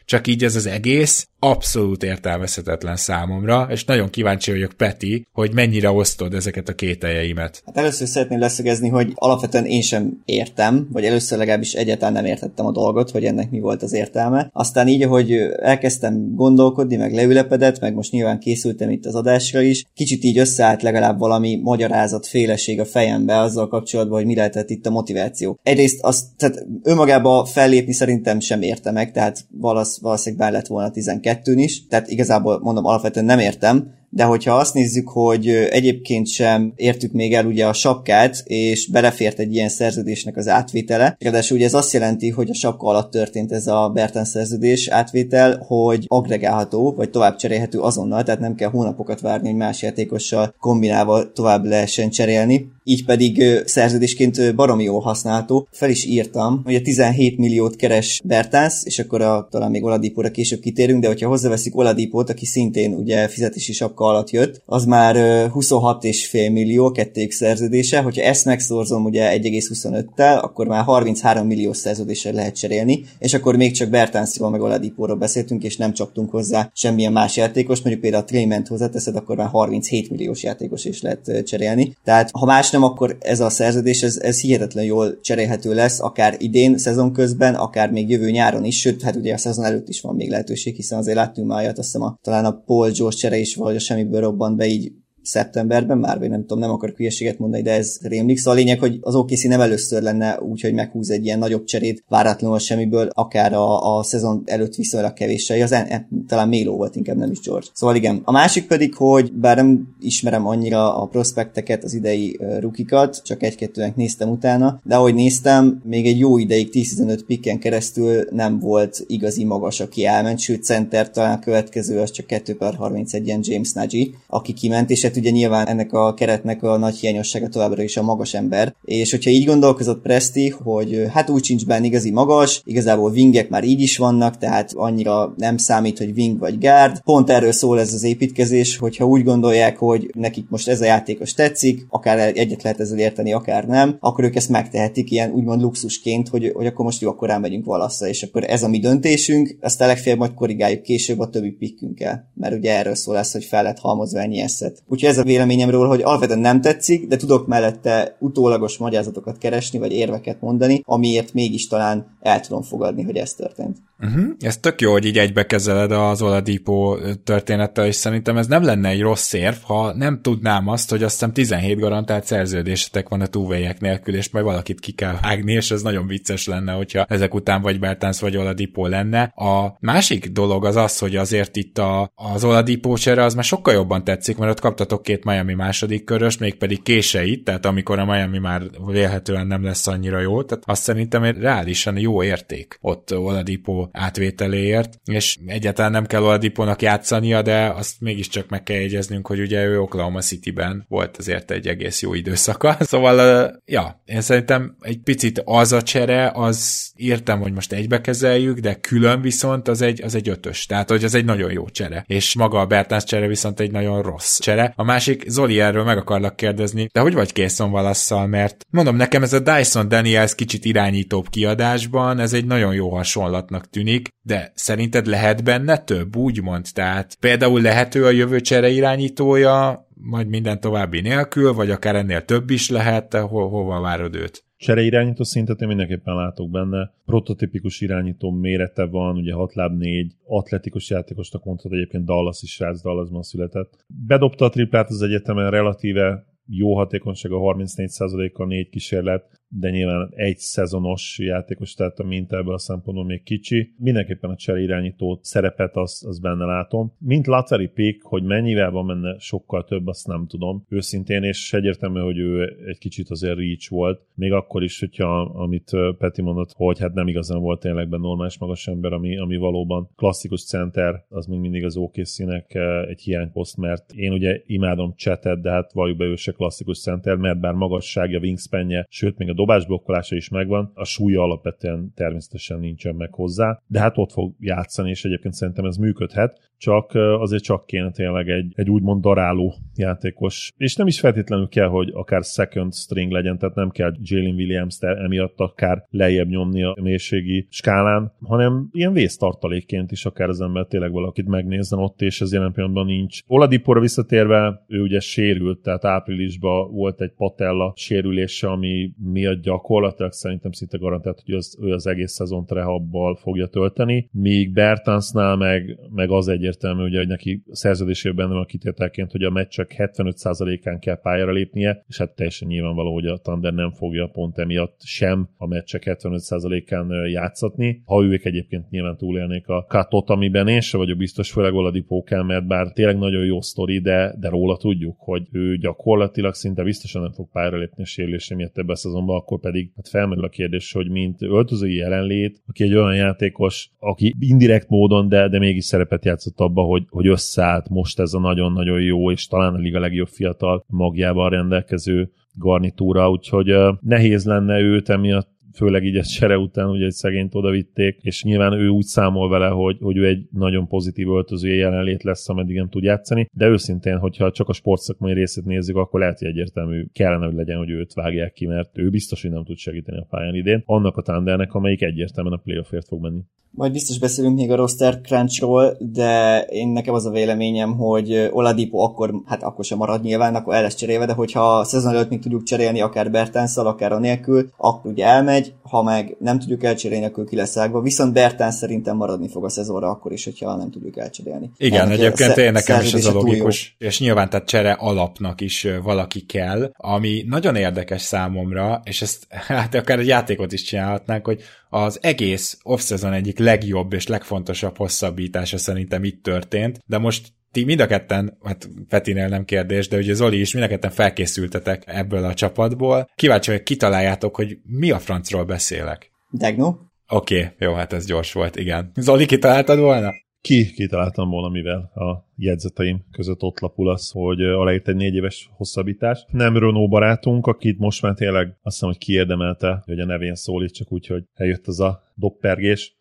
[0.04, 5.90] csak így ez az egész abszolút értelmezhetetlen számomra, és nagyon kíváncsi vagyok, Peti, hogy mennyire
[5.90, 7.62] osztod ezeket a kételjeimet.
[7.66, 12.66] Hát először szeretném leszögezni, hogy alapvetően én sem értem, vagy először legalábbis egyáltalán nem értettem
[12.66, 14.50] a dolgot, hogy ennek mi volt az értelme.
[14.52, 19.84] Aztán így, ahogy elkezdtem gondolkodni, meg leülepedett, meg most nyilván készültem itt az adásra is,
[19.94, 24.86] kicsit így összeállt legalább valami magyarázat, féleség a fejembe azzal kapcsolatban, hogy mi lehetett itt
[24.86, 25.58] a motiváció.
[25.62, 30.90] Egyrészt azt, tehát önmagába fellépni szerintem sem érte meg, tehát valasz, valószínűleg bár lett volna
[31.34, 36.72] 12-n is, tehát igazából mondom, alapvetően nem értem, de hogyha azt nézzük, hogy egyébként sem
[36.76, 41.66] értük még el ugye a sapkát, és belefért egy ilyen szerződésnek az átvétele, ráadásul ugye
[41.66, 46.94] ez azt jelenti, hogy a sapka alatt történt ez a Bertan szerződés átvétel, hogy agregálható,
[46.96, 52.10] vagy tovább cserélhető azonnal, tehát nem kell hónapokat várni, hogy más játékossal kombinálva tovább lehessen
[52.10, 52.70] cserélni.
[52.84, 55.68] Így pedig szerződésként baromi jól használható.
[55.70, 60.30] Fel is írtam, hogy a 17 milliót keres Bertans, és akkor a, talán még Oladipóra
[60.30, 65.16] később kitérünk, de hogyha hozzáveszik Oladipót, aki szintén ugye fizetési sapka alatt jött, az már
[65.16, 71.72] ö, 26,5 millió a kettőjük szerződése, hogyha ezt megszorzom ugye 1,25-tel, akkor már 33 millió
[71.72, 76.70] szerződésre lehet cserélni, és akkor még csak Bertansról meg Oladipóról beszéltünk, és nem csaptunk hozzá
[76.74, 81.42] semmilyen más játékos, mondjuk például a Trément hozzáteszed, akkor már 37 milliós játékos is lehet
[81.44, 81.96] cserélni.
[82.04, 86.36] Tehát ha más nem, akkor ez a szerződés, ez, ez hihetetlen jól cserélhető lesz, akár
[86.38, 90.00] idén, szezon közben, akár még jövő nyáron is, sőt, hát ugye a szezon előtt is
[90.00, 93.36] van még lehetőség, hiszen azért láttunk már azt hiszem a, talán a Paul George csere
[93.36, 94.92] is valahogy a semmiből robbant be így
[95.22, 98.38] szeptemberben már, vagy nem tudom, nem akarok hülyeséget mondani, de ez rémlik.
[98.38, 101.64] Szóval a lényeg, hogy az OKC nem először lenne úgy, hogy meghúz egy ilyen nagyobb
[101.64, 105.62] cserét váratlanul semmiből, akár a, a szezon előtt viszonylag kevéssel.
[105.62, 107.66] Az en, en, talán Méló volt, inkább nem is George.
[107.72, 108.20] Szóval igen.
[108.24, 113.96] A másik pedig, hogy bár nem ismerem annyira a prospekteket, az idei rukikat, csak egy-kettőnek
[113.96, 119.44] néztem utána, de ahogy néztem, még egy jó ideig 10-15 pikken keresztül nem volt igazi
[119.44, 123.72] magas, aki elment, sőt center talán a következő az csak 2 per 31 ilyen James
[123.72, 127.96] Nagy, aki kiment, és hát ugye nyilván ennek a keretnek a nagy hiányossága továbbra is
[127.96, 128.74] a magas ember.
[128.84, 133.64] És hogyha így gondolkozott Presti, hogy hát úgy sincs benne igazi magas, igazából wingek már
[133.64, 137.00] így is vannak, tehát annyira nem számít, hogy wing vagy guard.
[137.00, 141.34] Pont erről szól ez az építkezés, hogyha úgy gondolják, hogy nekik most ez a játékos
[141.34, 146.28] tetszik, akár egyet lehet ezzel érteni, akár nem, akkor ők ezt megtehetik ilyen úgymond luxusként,
[146.28, 149.88] hogy, hogy akkor most jó, akkor elmegyünk valassza, és akkor ez a mi döntésünk, aztán
[149.88, 153.78] legfeljebb majd korrigáljuk később a többi pikkünkkel, mert ugye erről szól ez, hogy fel lett
[153.78, 154.82] halmozva ennyi eszet.
[155.06, 160.40] Ez a véleményem hogy alapvetően nem tetszik, de tudok mellette utólagos magyarázatokat keresni, vagy érveket
[160.40, 163.76] mondani, amiért mégis talán el tudom fogadni, hogy ez történt.
[164.02, 164.24] Uh-huh.
[164.40, 168.88] Ez tök jó, hogy így egybe kezeled az Oladipo történettel, és szerintem ez nem lenne
[168.88, 173.26] egy rossz érv, ha nem tudnám azt, hogy azt hiszem 17 garantált szerződésetek van a
[173.26, 177.34] túvélyek nélkül, és majd valakit ki kell vágni, és ez nagyon vicces lenne, hogyha ezek
[177.34, 179.22] után vagy Bertans vagy Oladipo lenne.
[179.22, 183.74] A másik dolog az az, hogy azért itt a, az Oladipo csere az már sokkal
[183.74, 188.38] jobban tetszik, mert ott kaptatok két Miami második körös, mégpedig késeit, tehát amikor a Miami
[188.38, 193.88] már vélhetően nem lesz annyira jó, tehát azt szerintem egy reálisan jó érték ott Oladipo
[193.92, 199.64] átvételéért, és egyáltalán nem kell Oladipónak játszania, de azt mégiscsak meg kell jegyeznünk, hogy ugye
[199.64, 202.76] ő Oklahoma City-ben volt azért egy egész jó időszaka.
[202.92, 208.58] Szóval, ja, én szerintem egy picit az a csere, az írtam, hogy most egybe kezeljük,
[208.58, 210.66] de külön viszont az egy, az egy ötös.
[210.66, 212.04] Tehát, hogy az egy nagyon jó csere.
[212.06, 214.72] És maga a Bertans csere viszont egy nagyon rossz csere.
[214.82, 219.22] A másik, Zoli erről meg akarlak kérdezni, de hogy vagy Készon valasszal, mert mondom, nekem
[219.22, 225.06] ez a Dyson Daniels kicsit irányítóbb kiadásban, ez egy nagyon jó hasonlatnak tűnik, de szerinted
[225.06, 226.66] lehet benne több, úgymond?
[226.72, 232.50] Tehát például lehető a jövő csere irányítója, majd minden további nélkül, vagy akár ennél több
[232.50, 234.44] is lehet, ho- hova várod őt?
[234.66, 236.92] Irányító szintet én mindenképpen látok benne.
[237.04, 242.82] Prototipikus irányító mérete van, ugye 6 láb 4, atletikus játékosnak mondhatod egyébként Dallas is srác,
[242.82, 243.84] Dallasban született.
[244.06, 250.38] Bedobta a triplát az egyetemen relatíve jó hatékonyság a 34%-kal négy kísérlet, de nyilván egy
[250.38, 253.72] szezonos játékos, tehát a minta ebből a szempontból még kicsi.
[253.78, 256.92] Mindenképpen a csere irányító szerepet az, az benne látom.
[256.98, 262.00] Mint Lacari Pick, hogy mennyivel van benne sokkal több, azt nem tudom őszintén, és egyértelmű,
[262.00, 266.78] hogy ő egy kicsit azért reach volt, még akkor is, hogyha amit Peti mondott, hogy
[266.78, 271.26] hát nem igazán volt tényleg benne normális magas ember, ami, ami valóban klasszikus center, az
[271.26, 272.54] még mindig az OKC-nek
[272.88, 277.16] egy hiányposzt, mert én ugye imádom csetet, de hát valljuk be ő se klasszikus center,
[277.16, 282.94] mert bár magasságja, wingspanje, sőt még a dobásblokkolása is megvan, a súlya alapvetően természetesen nincsen
[282.94, 287.66] meg hozzá, de hát ott fog játszani, és egyébként szerintem ez működhet, csak azért csak
[287.66, 292.74] kéne tényleg egy, egy úgymond daráló játékos, és nem is feltétlenül kell, hogy akár second
[292.74, 298.68] string legyen, tehát nem kell Jalen williams emiatt akár lejjebb nyomni a mélységi skálán, hanem
[298.72, 303.20] ilyen vésztartalékként is akár az ember tényleg valakit megnézzen ott, és ez jelen pillanatban nincs.
[303.26, 310.52] Oladipor visszatérve, ő ugye sérült, tehát áprilisban volt egy patella sérülése, ami miatt gyakorlatilag szerintem
[310.52, 316.10] szinte garantált, hogy az, ő az egész szezont rehabbal fogja tölteni, míg Bertansnál meg, meg
[316.10, 321.32] az egyértelmű, ugye, hogy neki szerződésében van a kitételként, hogy a meccsek 75%-án kell pályára
[321.32, 325.82] lépnie, és hát teljesen nyilvánvaló, hogy a Thunder nem fogja pont emiatt sem a meccsek
[325.86, 327.82] 75%-án játszatni.
[327.84, 332.22] Ha ők egyébként nyilván túlélnék a katot, amiben én sem vagyok biztos, főleg Oladipo kell,
[332.22, 337.02] mert bár tényleg nagyon jó sztori, de, de róla tudjuk, hogy ő gyakorlatilag szinte biztosan
[337.02, 340.28] nem fog pályára lépni a sérülése miatt ebben a szezonban, akkor pedig hát felmerül a
[340.28, 345.64] kérdés, hogy mint öltözői jelenlét, aki egy olyan játékos, aki indirekt módon, de, de mégis
[345.64, 349.80] szerepet játszott abba, hogy, hogy összeállt most ez a nagyon-nagyon jó, és talán a liga
[349.80, 356.68] legjobb fiatal magjával rendelkező garnitúra, úgyhogy nehéz lenne őt emiatt főleg így egy sere után
[356.68, 360.26] ugye egy szegényt oda vitték, és nyilván ő úgy számol vele, hogy, hogy ő egy
[360.30, 365.12] nagyon pozitív öltözője jelenlét lesz, ameddig nem tud játszani, de őszintén, hogyha csak a sportszakmai
[365.12, 368.90] részét nézzük, akkor lehet, hogy egyértelmű kellene, hogy legyen, hogy őt vágják ki, mert ő
[368.90, 370.62] biztos, hogy nem tud segíteni a pályán idén.
[370.66, 373.20] Annak a Thundernek, amelyik egyértelműen a playoffért fog menni.
[373.54, 378.78] Majd biztos beszélünk még a roster crunchról, de én nekem az a véleményem, hogy Oladipo
[378.78, 382.08] akkor, hát akkor sem marad nyilván, akkor el lesz cserélve, de hogyha a szezon előtt
[382.08, 386.38] még tudjuk cserélni akár Bertenszal, akár a nélkül, akkor ugye elmegy, elmegy, ha meg nem
[386.38, 387.80] tudjuk elcserélni, akkor ki lesz ágva.
[387.80, 391.50] Viszont Bertán szerintem maradni fog a szezonra akkor is, hogyha nem tudjuk elcserélni.
[391.56, 395.66] Igen, Ennek egyébként én nekem is ez a logikus, és nyilván tehát csere alapnak is
[395.82, 401.42] valaki kell, ami nagyon érdekes számomra, és ezt hát akár egy játékot is csinálhatnánk, hogy
[401.70, 407.80] az egész off-season egyik legjobb és legfontosabb hosszabbítása szerintem itt történt, de most ti mind
[407.80, 412.24] a ketten, hát Petinél nem kérdés, de ugye Zoli is mind a ketten felkészültetek ebből
[412.24, 413.10] a csapatból.
[413.14, 416.10] Kíváncsi hogy kitaláljátok, hogy mi a francról beszélek.
[416.30, 416.76] Degno.
[417.08, 418.90] Oké, okay, jó, hát ez gyors volt, igen.
[418.94, 420.10] Zoli, kitaláltad volna?
[420.40, 425.50] Ki kitaláltam volna, mivel a jegyzeteim között ott lapul az, hogy aláírt egy négy éves
[425.56, 426.24] hosszabbítás.
[426.30, 430.74] Nem Renault barátunk, akit most már tényleg azt hiszem, hogy kiérdemelte, hogy a nevén szólít,
[430.74, 432.96] csak úgy, hogy eljött az a doppergés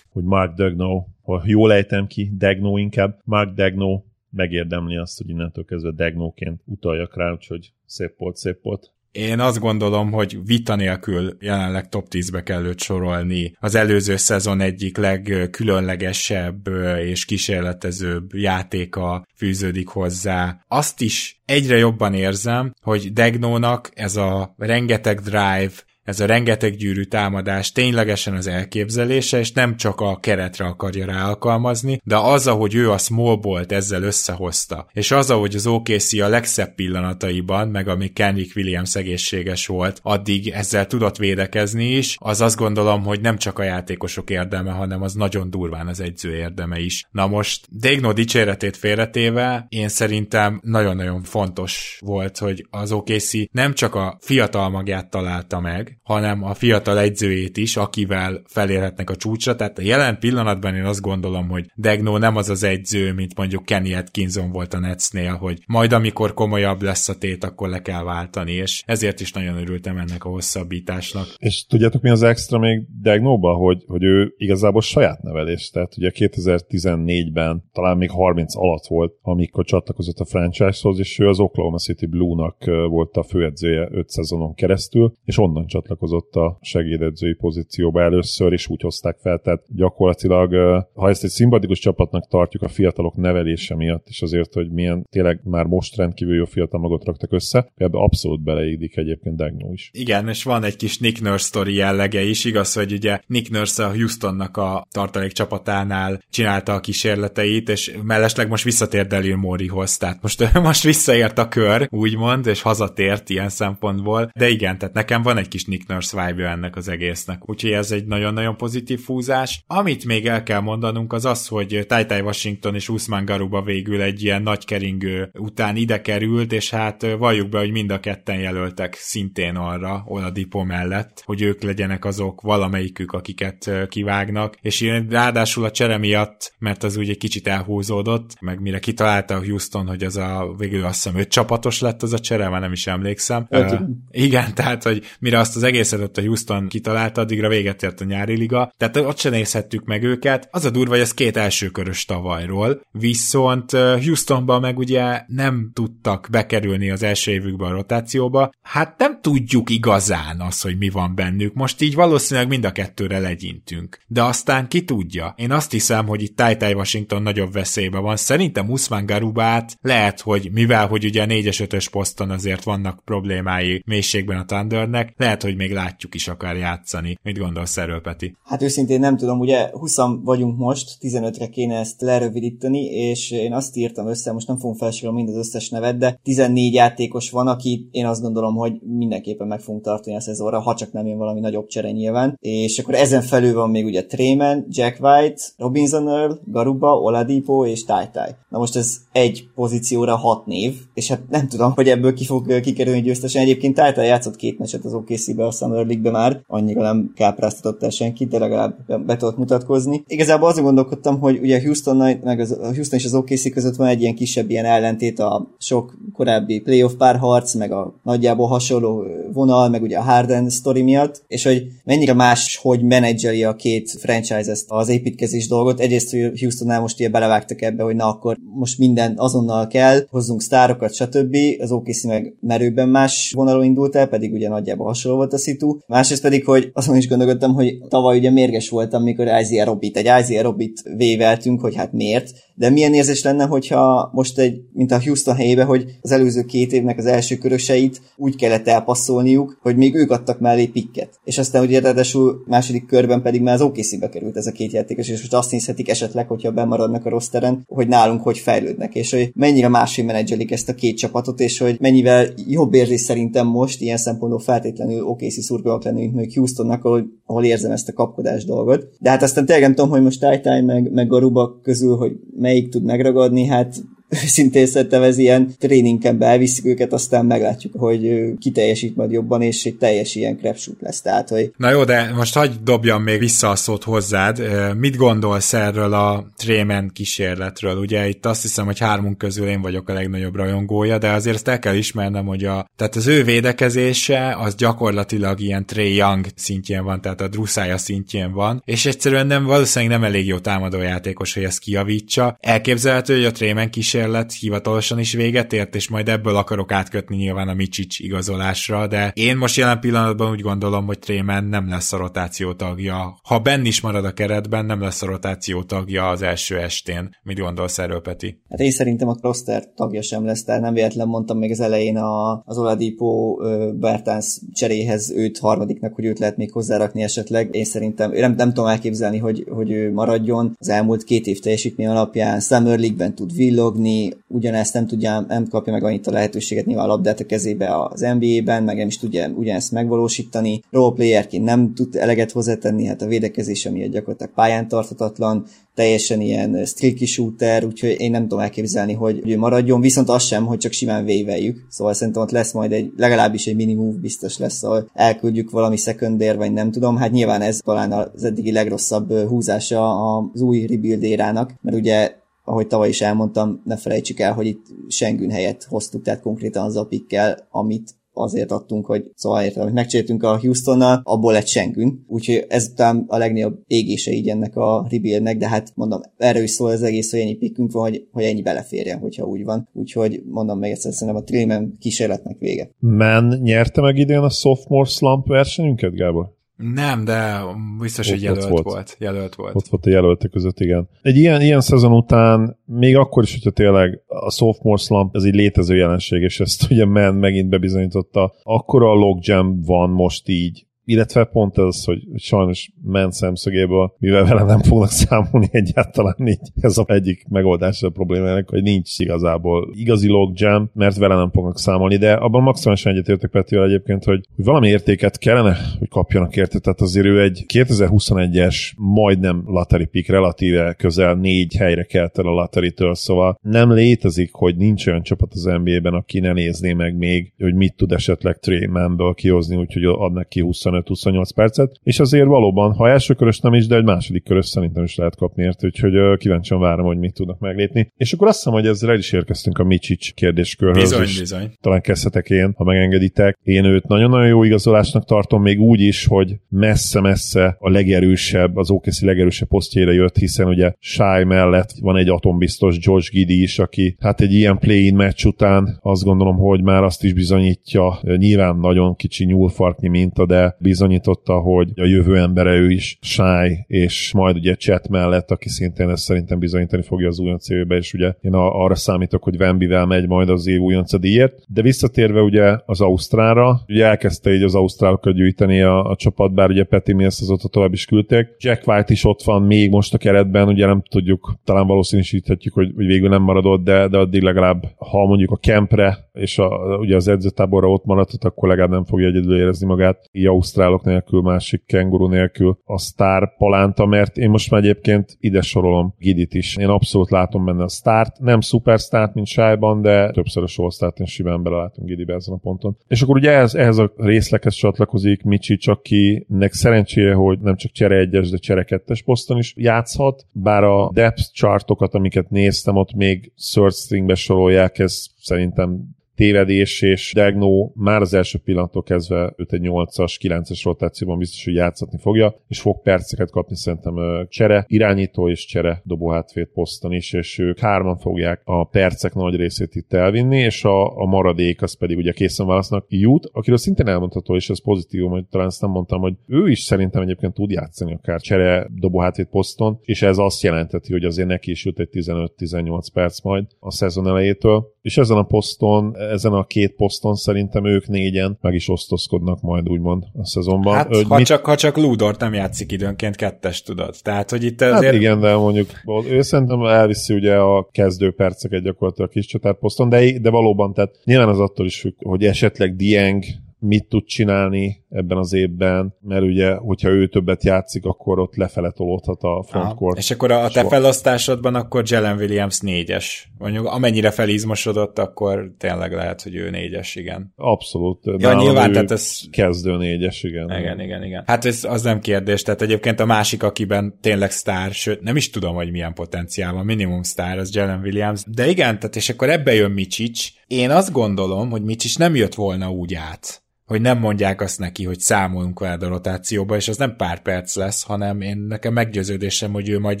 [0.12, 1.04] hogy Mark Degno,
[1.38, 7.16] ha jól ejtem ki, Degno inkább, Mark Degno megérdemli azt, hogy innentől kezdve Degnóként utaljak
[7.16, 8.92] rá, úgyhogy szép volt, szép volt.
[9.12, 13.56] Én azt gondolom, hogy vita nélkül jelenleg top 10-be kell őt sorolni.
[13.60, 16.66] Az előző szezon egyik legkülönlegesebb
[16.98, 20.64] és kísérletezőbb játéka fűződik hozzá.
[20.68, 25.72] Azt is egyre jobban érzem, hogy Degnónak ez a rengeteg drive,
[26.10, 32.00] ez a rengeteg gyűrű támadás ténylegesen az elképzelése, és nem csak a keretre akarja ráalkalmazni,
[32.04, 36.28] de az, ahogy ő a small bolt ezzel összehozta, és az, ahogy az OKC a
[36.28, 42.56] legszebb pillanataiban, meg amíg Kenrick Williams egészséges volt, addig ezzel tudott védekezni is, az azt
[42.56, 47.06] gondolom, hogy nem csak a játékosok érdeme, hanem az nagyon durván az egyző érdeme is.
[47.10, 53.94] Na most Degno dicséretét félretéve, én szerintem nagyon-nagyon fontos volt, hogy az OKC nem csak
[53.94, 59.56] a fiatal magját találta meg, hanem a fiatal egyzőjét is, akivel felérhetnek a csúcsra.
[59.56, 63.64] Tehát a jelen pillanatban én azt gondolom, hogy Degno nem az az egyző, mint mondjuk
[63.64, 68.02] Kenny Atkinson volt a Netsnél, hogy majd amikor komolyabb lesz a tét, akkor le kell
[68.02, 71.26] váltani, és ezért is nagyon örültem ennek a hosszabbításnak.
[71.38, 76.10] És tudjátok mi az extra még Degnóba, hogy, hogy ő igazából saját nevelés, tehát ugye
[76.14, 82.06] 2014-ben talán még 30 alatt volt, amikor csatlakozott a franchise-hoz, és ő az Oklahoma City
[82.06, 85.89] Blue-nak volt a főedzője 5 szezonon keresztül, és onnan csatlakozott
[86.30, 90.54] a segédedzői pozícióba először, és úgy hozták fel, tehát gyakorlatilag,
[90.94, 95.40] ha ezt egy szimpatikus csapatnak tartjuk a fiatalok nevelése miatt, és azért, hogy milyen tényleg
[95.44, 99.90] már most rendkívül jó fiatal magot raktak össze, ebbe abszolút beleédik egyébként Degno is.
[99.92, 103.84] Igen, és van egy kis Nick Nurse story jellege is, igaz, hogy ugye Nick Nurse
[103.84, 110.22] a Houstonnak a tartalék csapatánál csinálta a kísérleteit, és mellesleg most visszatért Delil Morihoz, tehát
[110.22, 115.36] most, most visszaért a kör, úgymond, és hazatért ilyen szempontból, de igen, tehát nekem van
[115.36, 117.48] egy kis Nick Nurse vibe ennek az egésznek.
[117.48, 119.64] Úgyhogy ez egy nagyon-nagyon pozitív fúzás.
[119.66, 124.22] Amit még el kell mondanunk az az, hogy Tai Washington és Usman Garuba végül egy
[124.22, 128.94] ilyen nagy keringő után ide került, és hát valljuk be, hogy mind a ketten jelöltek
[128.94, 135.70] szintén arra, Oladipo mellett, hogy ők legyenek azok valamelyikük, akiket kivágnak, és én ráadásul a
[135.70, 140.16] csere miatt, mert az úgy egy kicsit elhúzódott, meg mire kitalálta a Houston, hogy az
[140.16, 143.46] a végül azt hiszem öt csapatos lett az a csere, már nem is emlékszem.
[143.50, 148.00] Uh, igen, tehát, hogy mire azt az egészet ott a Houston kitalálta, addigra véget ért
[148.00, 150.48] a nyári liga, tehát ott se nézhettük meg őket.
[150.50, 156.90] Az a durva, hogy ez két elsőkörös tavalyról, viszont Houstonban meg ugye nem tudtak bekerülni
[156.90, 158.50] az első évükben a rotációba.
[158.62, 161.54] Hát nem tudjuk igazán az, hogy mi van bennük.
[161.54, 163.98] Most így valószínűleg mind a kettőre legyintünk.
[164.06, 165.34] De aztán ki tudja.
[165.36, 168.16] Én azt hiszem, hogy itt Tai Washington nagyobb veszélybe van.
[168.16, 173.82] Szerintem Usman Garubát lehet, hogy mivel, hogy ugye a 4-es 5 poszton azért vannak problémái
[173.86, 177.18] mélységben a Thundernek, lehet, hogy még látjuk is akár játszani.
[177.22, 178.36] Mit gondolsz erről, Peti?
[178.44, 183.76] Hát őszintén nem tudom, ugye 20 vagyunk most, 15-re kéne ezt lerövidíteni, és én azt
[183.76, 187.88] írtam össze, most nem fogom felsorolni mind az összes nevet, de 14 játékos van, aki
[187.90, 191.40] én azt gondolom, hogy mindenképpen meg fogunk tartani a szezonra, ha csak nem jön valami
[191.40, 192.36] nagyobb csere nyilván.
[192.38, 197.84] És akkor ezen felül van még ugye Trayman, Jack White, Robinson Earl, Garuba, Oladipo és
[197.84, 198.06] Tai.
[198.48, 202.60] Na most ez egy pozícióra hat név, és hát nem tudom, hogy ebből ki fog
[202.60, 203.42] kikerülni győztesen.
[203.42, 207.90] Egyébként Tai játszott két meccset az OKC-be a Summer League-be már, annyira nem kápráztatott el
[207.90, 210.04] senkit, de legalább be tudott mutatkozni.
[210.06, 214.00] Igazából azon gondolkodtam, hogy ugye Houston, meg az, Houston és az OKC között van egy
[214.00, 219.82] ilyen kisebb ilyen ellentét a sok korábbi playoff párharc, meg a nagyjából hasonló vonal, meg
[219.82, 224.64] ugye a Harden story miatt, és hogy mennyire más, hogy menedzseli a két franchise ezt
[224.68, 225.80] az építkezés dolgot.
[225.80, 230.94] Egyrészt, Houstonnál most ugye belevágtak ebbe, hogy na akkor most minden azonnal kell, hozzunk sztárokat,
[230.94, 231.36] stb.
[231.58, 235.78] Az OKC meg merőben más vonalon indult el, pedig ugye nagyjából hasonló volt a szitu.
[235.86, 240.22] Másrészt pedig, hogy azon is gondolkodtam, hogy tavaly ugye mérges voltam, mikor Isaiah Robbit, egy
[240.22, 242.30] Isaiah Robbit véveltünk, hogy hát miért,
[242.60, 246.72] De milyen érzés lenne, hogyha most egy, mint a Houston helyébe, hogy az előző két
[246.72, 251.20] évnek az első köröseit úgy kellett elpasszolniuk, hogy még ők adtak mellé pikket.
[251.24, 255.08] És aztán ugye ráadásul második körben pedig már az OKC-be került ez a két játékos,
[255.08, 259.30] és most azt nézhetik esetleg, hogyha bemaradnak a rosteren, hogy nálunk hogy fejlődnek, és hogy
[259.34, 263.96] mennyire máshogy menedzselik ezt a két csapatot, és hogy mennyivel jobb érzés szerintem most ilyen
[263.96, 268.86] szempontból feltétlenül OKC szurkolók lenni, mint mondjuk Houstonnak, ahol, ahol érzem ezt a kapkodás dolgot.
[268.98, 272.12] De hát aztán tényleg nem tudom, hogy most Tájtáj meg, meg Garuba közül, hogy
[272.50, 278.50] melyik tud megragadni, hát őszintén szerintem ez ilyen tréningken elviszik őket, aztán meglátjuk, hogy ki
[278.50, 281.00] teljesít majd jobban, és egy teljes ilyen crapshoot lesz.
[281.00, 281.52] Tehát, hogy...
[281.56, 284.42] Na jó, de most hagyd dobjam még vissza a szót hozzád.
[284.78, 287.76] Mit gondolsz erről a Trémen kísérletről?
[287.76, 291.48] Ugye itt azt hiszem, hogy hármunk közül én vagyok a legnagyobb rajongója, de azért ezt
[291.48, 296.84] el kell ismernem, hogy a, tehát az ő védekezése az gyakorlatilag ilyen Trey Young szintjén
[296.84, 301.44] van, tehát a druszája szintjén van, és egyszerűen nem, valószínűleg nem elég jó támadójátékos, hogy
[301.44, 302.36] ezt kiavítsa.
[302.40, 307.16] Elképzelhető, hogy a Trémen kísérlet kísérlet hivatalosan is véget ért, és majd ebből akarok átkötni
[307.16, 311.92] nyilván a Micsics igazolásra, de én most jelen pillanatban úgy gondolom, hogy Trémen nem lesz
[311.92, 313.18] a rotáció tagja.
[313.22, 317.10] Ha Ben is marad a keretben, nem lesz a rotáció tagja az első estén.
[317.22, 318.40] Mit gondolsz erről, Peti?
[318.48, 321.96] Hát én szerintem a roster tagja sem lesz, tehát nem véletlen mondtam még az elején
[321.96, 323.36] a, az Oladipo
[323.74, 327.54] Bertans cseréhez őt harmadiknak, hogy őt lehet még hozzárakni esetleg.
[327.54, 330.56] Én szerintem nem, nem tudom elképzelni, hogy, hogy ő maradjon.
[330.58, 335.48] Az elmúlt két év teljesítmény alapján Summer League-ben tud villogni, dobni, ugyanezt nem tudja, nem
[335.48, 338.98] kapja meg annyit a lehetőséget nyilván a labdát a kezébe az NBA-ben, meg nem is
[338.98, 340.62] tudja ugyanezt megvalósítani.
[340.70, 347.06] Roleplayerként nem tud eleget hozzátenni, hát a védekezése miatt gyakorlatilag pályán tartatatlan, teljesen ilyen streaky
[347.06, 351.04] shooter, úgyhogy én nem tudom elképzelni, hogy ő maradjon, viszont az sem, hogy csak simán
[351.04, 351.66] véveljük.
[351.68, 356.36] Szóval szerintem ott lesz majd egy, legalábbis egy minimum biztos lesz, ahol elküldjük valami szekundér,
[356.36, 356.96] vagy nem tudom.
[356.96, 362.66] Hát nyilván ez talán az eddigi legrosszabb húzása az új rebuild érának, mert ugye ahogy
[362.66, 366.86] tavaly is elmondtam, ne felejtsük el, hogy itt Sengün helyet hoztuk, tehát konkrétan az a
[366.86, 372.44] pikkel, amit azért adtunk, hogy szóval értem, hogy megcsináltunk a Houstonnal, abból lett Sengün, úgyhogy
[372.48, 376.70] ez talán a legnagyobb égése így ennek a rebuildnek, de hát mondom, erről is szól
[376.70, 379.68] az egész, hogy ennyi pikkünk van, hogy, hogy ennyi beleférjen, hogyha úgy van.
[379.72, 382.70] Úgyhogy mondom meg egyszer, szerintem a Trillium kísérletnek vége.
[382.78, 386.38] Men nyerte meg idén a sophomore slump versenyünket, Gábor?
[386.60, 387.40] Nem, de
[387.80, 388.64] biztos, ott, hogy jelölt volt.
[388.64, 388.96] volt.
[388.98, 389.54] Jelölt volt.
[389.54, 390.88] Ott volt a jelöltek között, igen.
[391.02, 395.34] Egy ilyen, ilyen szezon után, még akkor is, hogyha tényleg a sophomore slump, ez egy
[395.34, 401.24] létező jelenség, és ezt ugye Men megint bebizonyította, akkor a logjam van most így illetve
[401.24, 406.84] pont ez, hogy sajnos ment szemszögéből, mivel vele nem fognak számolni egyáltalán így, ez az
[406.88, 412.12] egyik megoldás a problémának, hogy nincs igazából igazi logjam, mert vele nem fognak számolni, de
[412.12, 417.06] abban maximálisan egyetértek Petivel egyébként, hogy, hogy valami értéket kellene, hogy kapjanak érte, tehát azért
[417.06, 423.38] ő egy 2021-es majdnem lottery pick, relatíve közel négy helyre kelt el a lottery szóval
[423.42, 427.74] nem létezik, hogy nincs olyan csapat az NBA-ben, aki ne nézné meg még, hogy mit
[427.76, 428.68] tud esetleg Trey
[429.14, 433.66] kihozni, úgyhogy adnak ki 25 25-28 percet, és azért valóban, ha első körös nem is,
[433.66, 437.38] de egy második körös szerintem is lehet kapni érte, úgyhogy kíváncsian várom, hogy mit tudnak
[437.38, 437.92] meglépni.
[437.96, 440.82] És akkor azt hiszem, hogy ezzel el is érkeztünk a Micsics kérdéskörhöz.
[440.82, 441.52] Bizony, és bizony.
[441.60, 443.38] Talán kezdhetek én, ha megengeditek.
[443.42, 449.02] Én őt nagyon-nagyon jó igazolásnak tartom, még úgy is, hogy messze-messze a legerősebb, az OKC
[449.02, 454.20] legerősebb posztjére jött, hiszen ugye Shy mellett van egy atombiztos George Giddy is, aki hát
[454.20, 459.24] egy ilyen play-in meccs után azt gondolom, hogy már azt is bizonyítja, nyilván nagyon kicsi
[459.24, 464.88] nyúlfarknyi minta, de bizonyította, hogy a jövő embere ő is Shy, és majd ugye Chat
[464.88, 469.22] mellett, aki szintén ezt szerintem bizonyítani fogja az újonc évbe, és ugye én arra számítok,
[469.22, 471.34] hogy Wembivel megy majd az év újonca díjért.
[471.48, 476.50] De visszatérve ugye az Ausztrára, ugye elkezdte így az Ausztrálokat gyűjteni a, a csapat, bár
[476.50, 478.28] ugye Petty Mills azóta tovább is küldték.
[478.38, 482.72] Jack White is ott van még most a keretben, ugye nem tudjuk, talán valószínűsíthetjük, hogy,
[482.76, 486.96] hogy végül nem maradott, de, de addig legalább, ha mondjuk a kempre és a, ugye
[486.96, 490.08] az edzőtáborra ott maradhat, akkor legalább nem fogja egyedül érezni magát.
[490.12, 495.40] Így ausztrálok nélkül, másik kenguru nélkül a sztár palánta, mert én most már egyébként ide
[495.40, 496.56] sorolom Gidit is.
[496.56, 501.06] Én abszolút látom benne a sztárt, nem szupersztárt, mint Sájban, de többször a sorsztárt én
[501.06, 502.76] simán belelátom Gidibe ezen a ponton.
[502.88, 507.96] És akkor ugye ehhez, ehhez a részlekhez csatlakozik Micsi, akinek szerencsére, hogy nem csak csere
[507.96, 513.32] egyes, de csere kettes poszton is játszhat, bár a depth chartokat, amiket néztem, ott még
[513.52, 519.60] third stringbe sorolják, ez szerintem tévedés, és Degno már az első pillanattól kezdve őt egy
[519.64, 523.94] 8-as, 9-es rotációban biztos, hogy játszatni fogja, és fog perceket kapni szerintem
[524.28, 529.36] csere, irányító és csere dobó hátvéd poszton is, és ők hárman fogják a percek nagy
[529.36, 533.88] részét itt elvinni, és a, a maradék az pedig ugye készen válasznak jut, akiről szintén
[533.88, 537.50] elmondható, és ez pozitív, hogy talán ezt nem mondtam, hogy ő is szerintem egyébként tud
[537.50, 541.78] játszani akár csere dobó hátvéd poszton, és ez azt jelenteti, hogy azért neki is jut
[541.78, 547.14] egy 15-18 perc majd a szezon elejétől, és ezen a poszton, ezen a két poszton
[547.14, 550.74] szerintem ők négyen meg is osztozkodnak majd úgymond a szezonban.
[550.74, 551.26] Hát, hogy ha, mit...
[551.26, 553.94] csak, ha csak Ludort nem játszik időnként kettes, tudod.
[554.02, 554.92] Tehát, hogy itt hát azért...
[554.92, 555.70] Hát igen, de mondjuk
[556.10, 560.94] ő szerintem elviszi ugye a kezdő perceket gyakorlatilag a kis csatárposzton, de, de valóban, tehát
[561.04, 563.24] nyilván az attól is függ, hogy esetleg Dieng
[563.58, 568.70] mit tud csinálni ebben az évben, mert ugye, hogyha ő többet játszik, akkor ott lefele
[568.70, 569.98] tolódhat a frontcourt.
[569.98, 573.30] És akkor a, a te felosztásodban akkor Jalen Williams négyes.
[573.38, 577.32] Mondjuk amennyire felizmosodott, akkor tényleg lehet, hogy ő négyes, igen.
[577.36, 578.04] Abszolút.
[578.16, 579.20] Ja, nyilván, tehát ez...
[579.30, 580.58] Kezdő négyes, igen.
[580.58, 581.22] Igen, igen, igen.
[581.26, 585.30] Hát ez az nem kérdés, tehát egyébként a másik, akiben tényleg sztár, sőt, nem is
[585.30, 588.22] tudom, hogy milyen potenciál van, minimum sztár, az Jalen Williams.
[588.26, 590.28] De igen, tehát és akkor ebbe jön Micsics.
[590.46, 594.84] Én azt gondolom, hogy Micsics nem jött volna úgy át hogy nem mondják azt neki,
[594.84, 599.52] hogy számolunk veled a rotációba, és az nem pár perc lesz, hanem én nekem meggyőződésem,
[599.52, 600.00] hogy ő majd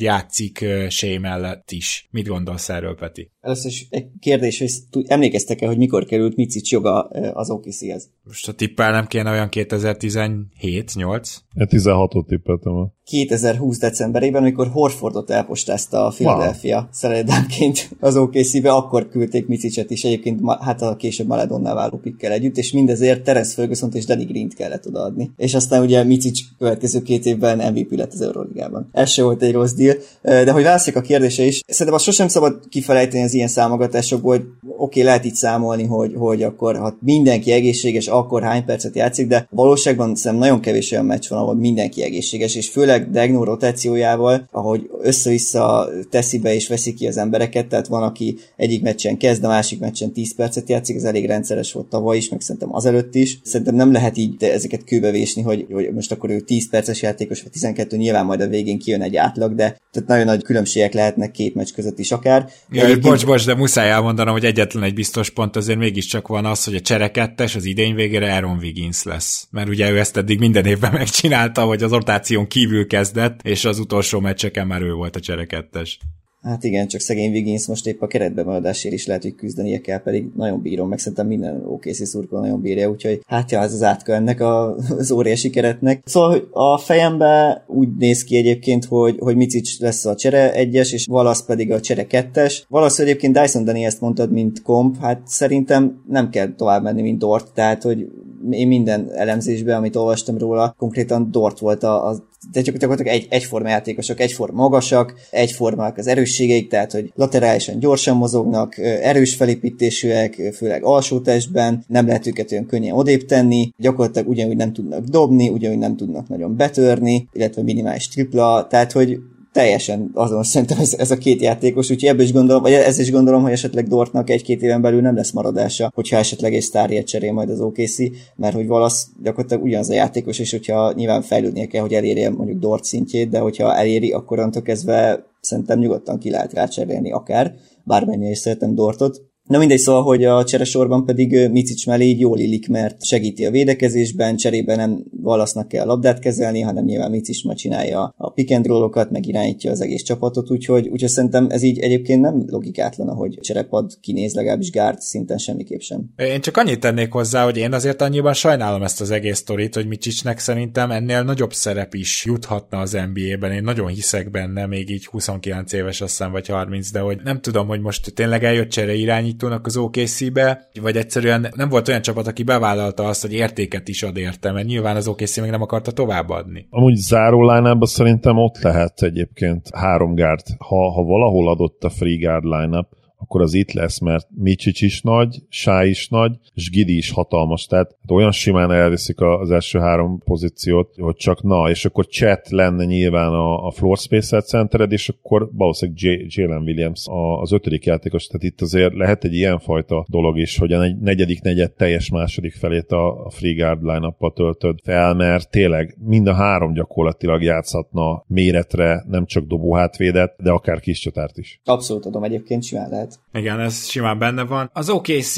[0.00, 2.08] játszik Shea mellett is.
[2.10, 3.30] Mit gondolsz erről, Peti?
[3.40, 8.08] Először is egy kérdés, hogy emlékeztek-e, hogy mikor került Micic joga az OKC-hez?
[8.24, 11.36] Most a tippel nem kéne olyan 2017-8?
[11.56, 12.92] 16-ot tippeltem.
[13.04, 16.86] 2020 decemberében, amikor Horfordot elpostázta a Philadelphia wow.
[16.90, 22.56] szeredámként az OKC-be, akkor küldték Micicet is egyébként, hát a később Maledonnál váló pikkel együtt,
[22.56, 25.30] és mindezért Terence ferguson és Danny Green-t kellett odaadni.
[25.36, 28.88] És aztán ugye Micic következő két évben MVP lett az Euroligában.
[28.92, 29.96] Ez se volt egy rossz deal.
[30.22, 34.46] De hogy válaszik a kérdése is, szerintem azt sosem szabad kifelejteni az ilyen számogatásokból, hogy
[34.60, 39.26] oké, okay, lehet itt számolni, hogy, hogy akkor ha mindenki egészséges, akkor hány percet játszik,
[39.26, 44.48] de valóságban szerintem nagyon kevés olyan meccs van, ahol mindenki egészséges, és főleg Degno rotációjával,
[44.50, 49.44] ahogy össze-vissza teszi be és veszi ki az embereket, tehát van, aki egyik meccsen kezd,
[49.44, 53.14] a másik meccsen 10 percet játszik, ez elég rendszeres volt tavaly is, meg szerintem azelőtt
[53.14, 53.40] is.
[53.44, 57.52] Szerintem nem lehet így ezeket kőbevésni, hogy, hogy most akkor ő 10 perces játékos, vagy
[57.52, 61.54] 12, nyilván majd a végén kijön egy átlag, de tehát nagyon nagy különbségek lehetnek két
[61.54, 62.48] meccs között is akár.
[62.70, 66.64] Ja, bocs, bocs, de muszáj elmondanom, hogy egyetlen egy biztos pont azért mégiscsak van az,
[66.64, 69.48] hogy a cserekettes az idény végére Aaron Wiggins lesz.
[69.50, 73.78] Mert ugye ő ezt eddig minden évben megcsinálta, hogy az rotáción kívül kezdett, és az
[73.78, 75.98] utolsó meccseken már ő volt a cserekettes.
[76.42, 80.02] Hát igen, csak szegény Wiggins most épp a keretbe maradásért is lehet, hogy küzdenie kell,
[80.02, 83.82] pedig nagyon bírom, meg szerintem minden OKC szurkoló nagyon bírja, úgyhogy hát ja, ez az
[83.82, 86.02] átka ennek a, az óriási keretnek.
[86.04, 91.06] Szóval a fejembe úgy néz ki egyébként, hogy, hogy Micic lesz a csere egyes, és
[91.06, 92.64] Valasz pedig a csere kettes.
[92.68, 97.18] Valasz egyébként Dyson Dani ezt mondtad, mint komp, hát szerintem nem kell tovább menni, mint
[97.18, 98.06] Dort, tehát hogy
[98.50, 103.68] én minden elemzésben, amit olvastam róla, konkrétan Dort volt a, a de gyakorlatilag egy, egyforma
[103.68, 111.20] játékosok, egyforma magasak, egyformák az erősségeik, tehát hogy laterálisan gyorsan mozognak, erős felépítésűek, főleg alsó
[111.20, 115.96] testben, nem lehet őket olyan könnyen odébb tenni, gyakorlatilag ugyanúgy nem tudnak dobni, ugyanúgy nem
[115.96, 119.18] tudnak nagyon betörni, illetve minimális tripla, tehát hogy
[119.52, 123.10] teljesen azon szerintem ez, ez a két játékos, úgyhogy ebből is gondolom, vagy ez is
[123.10, 127.32] gondolom, hogy esetleg Dortnak egy-két éven belül nem lesz maradása, hogyha esetleg egy sztárját cserél
[127.32, 127.96] majd az OKC,
[128.36, 132.58] mert hogy valasz gyakorlatilag ugyanaz a játékos, és hogyha nyilván fejlődnie kell, hogy elérje mondjuk
[132.58, 137.54] Dort szintjét, de hogyha eléri, akkor antól kezdve szerintem nyugodtan ki lehet rá cserélni akár,
[137.84, 142.38] bármennyire is szeretem Dortot, Na mindegy, szóval, hogy a cseresorban pedig Micic mellé így jól
[142.38, 147.44] illik, mert segíti a védekezésben, cserébe nem Valasznak kell a labdát kezelni, hanem nyilván Micic
[147.44, 151.62] ma csinálja a pick and roll-okat, meg irányítja az egész csapatot, úgyhogy, úgyhogy szerintem ez
[151.62, 156.10] így egyébként nem logikátlan, hogy cserepad kinéz, legalábbis Gárd szinten semmiképp sem.
[156.16, 159.86] Én csak annyit tennék hozzá, hogy én azért annyiban sajnálom ezt az egész sztorit, hogy
[159.86, 163.52] Micicsnek szerintem ennél nagyobb szerep is juthatna az NBA-ben.
[163.52, 167.40] Én nagyon hiszek benne, még így 29 éves azt hiszem, vagy 30, de hogy nem
[167.40, 172.02] tudom, hogy most tényleg eljött csere irányít irányítónak az OKC-be, vagy egyszerűen nem volt olyan
[172.02, 175.62] csapat, aki bevállalta azt, hogy értéket is ad érte, mert nyilván az OKC még nem
[175.62, 176.66] akarta továbbadni.
[176.70, 180.42] Amúgy záró line szerintem ott lehet egyébként három gárd.
[180.58, 182.86] Ha, ha valahol adott a free guard line
[183.20, 187.66] akkor az itt lesz, mert Micsics is nagy, Sá is nagy, és Gidi is hatalmas,
[187.66, 192.50] tehát hát olyan simán elviszik az első három pozíciót, hogy csak na, és akkor Chet
[192.50, 197.06] lenne nyilván a, a floor space centered, és akkor valószínűleg Jalen Williams
[197.40, 201.72] az ötödik játékos, tehát itt azért lehet egy ilyenfajta dolog is, hogy a negyedik negyed
[201.72, 206.72] teljes második felét a, a free guard line töltöd fel, mert tényleg mind a három
[206.72, 211.60] gyakorlatilag játszhatna méretre, nem csak dobó hátvédet, de akár kis csatárt is.
[211.64, 213.44] Abszolút adom egyébként, simán lehet lehet.
[213.46, 214.70] Igen, ez simán benne van.
[214.72, 215.36] Az OKC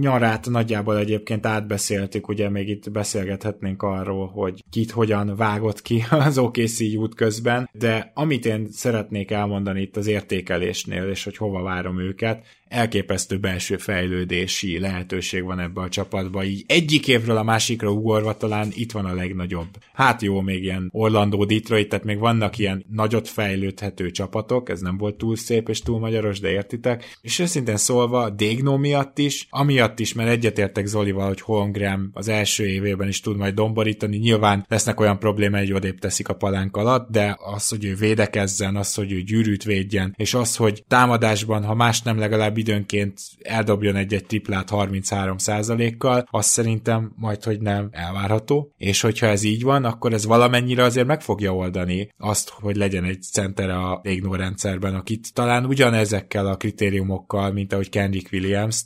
[0.00, 6.38] nyarát nagyjából egyébként átbeszéltük, ugye még itt beszélgethetnénk arról, hogy kit hogyan vágott ki az
[6.38, 12.00] OKC út közben, de amit én szeretnék elmondani itt az értékelésnél, és hogy hova várom
[12.00, 18.36] őket, elképesztő belső fejlődési lehetőség van ebbe a csapatba, így egyik évről a másikra ugorva
[18.36, 19.68] talán itt van a legnagyobb.
[19.92, 24.96] Hát jó, még ilyen Orlando, Detroit, tehát még vannak ilyen nagyot fejlődhető csapatok, ez nem
[24.96, 27.18] volt túl szép és túl magyaros, de értitek.
[27.20, 32.66] És őszintén szólva, Dégno miatt is, amiatt is, mert egyetértek Zolival, hogy Holmgren az első
[32.66, 37.10] évében is tud majd domborítani, nyilván lesznek olyan problémái, hogy odébb teszik a palánk alatt,
[37.10, 41.74] de az, hogy ő védekezzen, az, hogy ő gyűrűt védjen, és az, hogy támadásban, ha
[41.74, 48.72] más nem legalább legalább időnként eldobjon egy-egy triplát 33%-kal, azt szerintem majd, hogy nem elvárható,
[48.76, 53.04] és hogyha ez így van, akkor ez valamennyire azért meg fogja oldani azt, hogy legyen
[53.04, 58.84] egy center a Legno rendszerben, akit talán ugyanezekkel a kritériumokkal, mint ahogy Kendrick Williams-t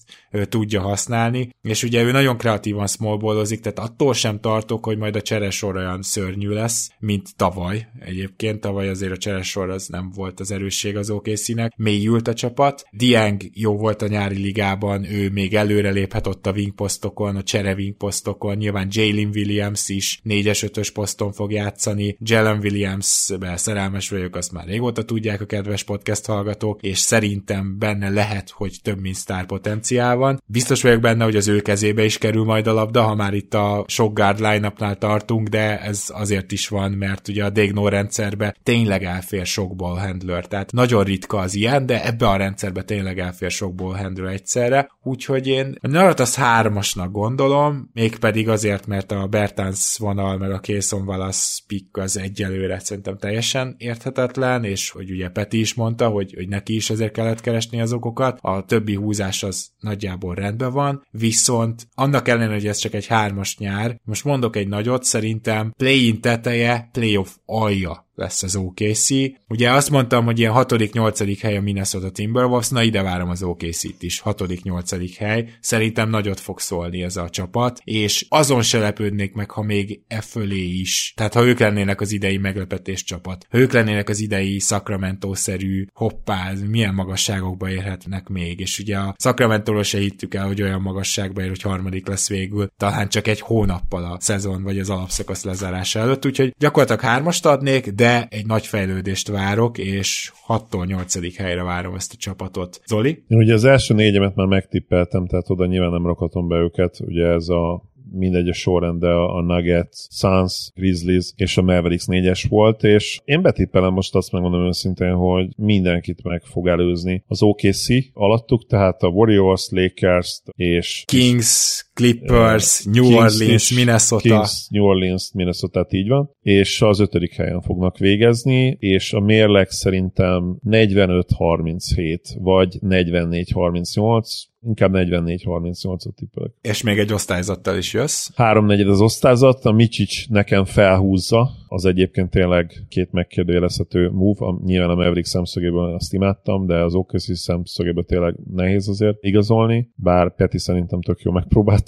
[0.48, 5.22] tudja használni, és ugye ő nagyon kreatívan smallballozik, tehát attól sem tartok, hogy majd a
[5.22, 7.86] cseresor olyan szörnyű lesz, mint tavaly.
[7.98, 11.72] Egyébként tavaly azért a cseresor az nem volt az erősség az OKC-nek.
[11.76, 12.82] Mélyült a csapat.
[12.90, 17.74] Dieng jó volt a nyári ligában, ő még előre léphet ott a wingpostokon, a csere
[17.74, 24.52] wingpostokon, nyilván Jalen Williams is 4-es, 5-ös poszton fog játszani, Jalen Williams-be szerelmes vagyok, azt
[24.52, 29.46] már régóta tudják a kedves podcast hallgatók, és szerintem benne lehet, hogy több mint sztár
[29.46, 30.42] potenciál van.
[30.46, 33.54] Biztos vagyok benne, hogy az ő kezébe is kerül majd a labda, ha már itt
[33.54, 38.56] a sok guard line tartunk, de ez azért is van, mert ugye a Degno rendszerbe
[38.62, 43.18] tényleg elfér sok ball handler, tehát nagyon ritka az ilyen, de ebbe a rendszerbe tényleg
[43.18, 49.26] elfér sok ballhandler egyszerre, úgyhogy én a nyarat az hármasnak gondolom, mégpedig azért, mert a
[49.26, 55.28] Bertans vonal meg a Készon Valasz pick az egyelőre szerintem teljesen érthetetlen, és hogy ugye
[55.28, 59.42] Peti is mondta, hogy, hogy neki is ezért kellett keresni az okokat, a többi húzás
[59.42, 64.56] az nagyjából rendben van, viszont annak ellenére, hogy ez csak egy hármas nyár, most mondok
[64.56, 69.08] egy nagyot, szerintem play-in teteje, playoff alja lesz az OKC.
[69.48, 71.38] Ugye azt mondtam, hogy ilyen 6.-8.
[71.40, 75.14] hely a Minnesota Timberwolves, na ide várom az OKC-t is, 6.-8.
[75.18, 75.48] hely.
[75.60, 80.20] Szerintem nagyot fog szólni ez a csapat, és azon se lepődnék meg, ha még e
[80.20, 81.12] fölé is.
[81.16, 86.52] Tehát ha ők lennének az idei meglepetés csapat, ha ők lennének az idei Sacramento-szerű hoppá,
[86.68, 91.48] milyen magasságokba érhetnek még, és ugye a sacramento se hittük el, hogy olyan magasságba ér,
[91.48, 96.26] hogy harmadik lesz végül, talán csak egy hónappal a szezon vagy az alapszakasz lezárása előtt,
[96.26, 101.36] úgyhogy gyakorlatilag hármast adnék, de egy nagy fejlődést várok, és 6-tól 8.
[101.36, 102.80] helyre várom ezt a csapatot.
[102.86, 103.24] Zoli?
[103.28, 107.26] Én ugye az első négyemet már megtippeltem, tehát oda nyilván nem rakhatom be őket, ugye
[107.26, 112.84] ez a mindegy a sorrend, de a Nuggets, Suns, Grizzlies és a Mavericks négyes volt,
[112.84, 118.66] és én betippelem most azt megmondom őszintén, hogy mindenkit meg fog előzni az OKC alattuk,
[118.66, 124.22] tehát a Warriors, Lakers és Kings, Clippers, New Kings Orleans, Minnesota.
[124.22, 126.30] Kings, New Orleans, Minnesota, így van.
[126.40, 136.14] És az ötödik helyen fognak végezni, és a mérleg szerintem 45-37, vagy 44-38, Inkább 44-38-ot
[136.14, 136.52] tippelek.
[136.60, 138.30] És még egy osztályzattal is jössz?
[138.34, 144.94] Háromnegyed az osztályzat, a Micsics nekem felhúzza, az egyébként tényleg két megkérdőjelezhető move, nyilván a
[144.94, 151.00] Maverick szemszögéből azt imádtam, de az OKC szemszögéből tényleg nehéz azért igazolni, bár Peti szerintem
[151.00, 151.32] tök jó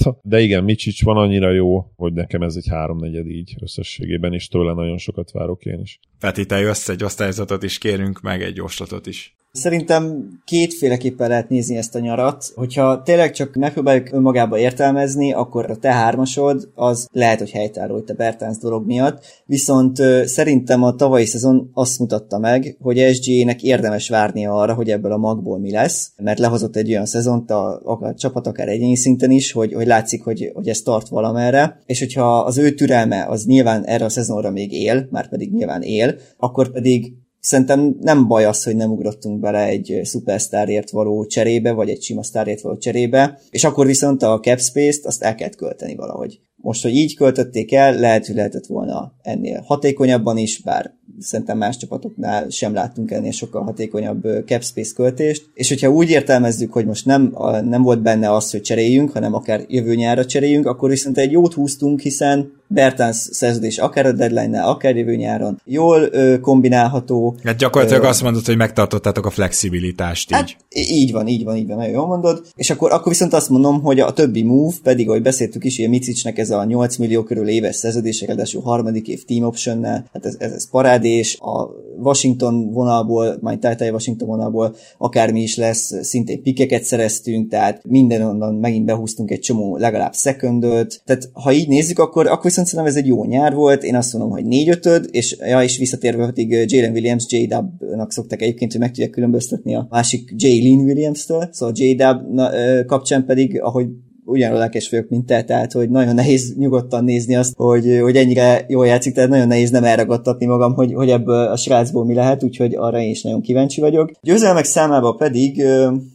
[0.05, 0.29] megpróbálta.
[0.29, 4.73] De igen, Micsics van annyira jó, hogy nekem ez egy háromnegyed így összességében, és tőle
[4.73, 6.01] nagyon sokat várok én is.
[6.19, 9.37] Peti, te jössz egy osztályzatot is, kérünk meg egy jóslatot is.
[9.53, 12.45] Szerintem kétféleképpen lehet nézni ezt a nyarat.
[12.55, 18.11] Hogyha tényleg csak megpróbáljuk önmagába értelmezni, akkor a te hármasod az lehet, hogy helytálló itt
[18.11, 19.25] a Bertánsz dolog miatt.
[19.47, 25.13] Viszont szerintem a tavalyi szezon azt mutatta meg, hogy SG-nek érdemes várnia arra, hogy ebből
[25.13, 29.31] a magból mi lesz, mert lehozott egy olyan szezont a, a csapat akár egyéni szinten
[29.31, 33.45] is, hogy, hogy látszik, hogy, hogy ez tart valamerre, és hogyha az ő türelme az
[33.45, 37.13] nyilván erre a szezonra még él, már pedig nyilván él, akkor pedig
[37.43, 42.23] szerintem nem baj az, hogy nem ugrottunk bele egy szupersztárért való cserébe, vagy egy sima
[42.23, 46.41] sztárért való cserébe, és akkor viszont a cap space-t azt el kellett költeni valahogy.
[46.57, 51.77] Most, hogy így költötték el, lehet, hogy lehetett volna ennél hatékonyabban is, bár szerintem más
[51.77, 57.07] csapatoknál sem láttunk ennél sokkal hatékonyabb cap space költést, és hogyha úgy értelmezzük, hogy most
[57.07, 61.33] nem, nem volt benne az, hogy cseréljünk, hanem akár jövő nyárra cseréljünk, akkor viszont egy
[61.33, 67.37] jót húztunk, hiszen Bertans szerződés akár a deadline-nál, akár jövő nyáron jól ö, kombinálható.
[67.45, 70.37] Hát gyakorlatilag ö, azt mondod, hogy megtartottátok a flexibilitást így.
[70.37, 70.57] Hát,
[70.91, 72.43] így van, így van, így van, nagyon jól mondod.
[72.55, 75.89] És akkor, akkor viszont azt mondom, hogy a többi move, pedig ahogy beszéltük is, hogy
[75.89, 80.37] Micicsnek ez a 8 millió körül éves szerződések, ráadásul harmadik év team option hát ez,
[80.39, 86.85] ez, ez parádés, a Washington vonalból, majd Tájtáj Washington vonalból akármi is lesz, szintén pikeket
[86.85, 92.27] szereztünk, tehát minden onnan megint behúztunk egy csomó legalább secondöt, tehát ha így nézzük, akkor,
[92.27, 95.37] akkor viszont szerintem ez egy jó nyár volt, én azt mondom, hogy négy ötöd, és,
[95.41, 100.35] ja, és visszatérve pedig Jalen Williams, J-Dub-nak szoktak egyébként, hogy meg tudják különböztetni a másik
[100.37, 102.41] Jalen Williams-től, szóval J-Dub
[102.87, 103.87] kapcsán pedig, ahogy
[104.25, 108.65] ugyanolyan lelkes vagyok, mint te, tehát hogy nagyon nehéz nyugodtan nézni azt, hogy, hogy ennyire
[108.69, 112.43] jól játszik, tehát nagyon nehéz nem elragadtatni magam, hogy, hogy ebből a srácból mi lehet,
[112.43, 114.11] úgyhogy arra én is nagyon kíváncsi vagyok.
[114.23, 115.65] Győzelmek számába pedig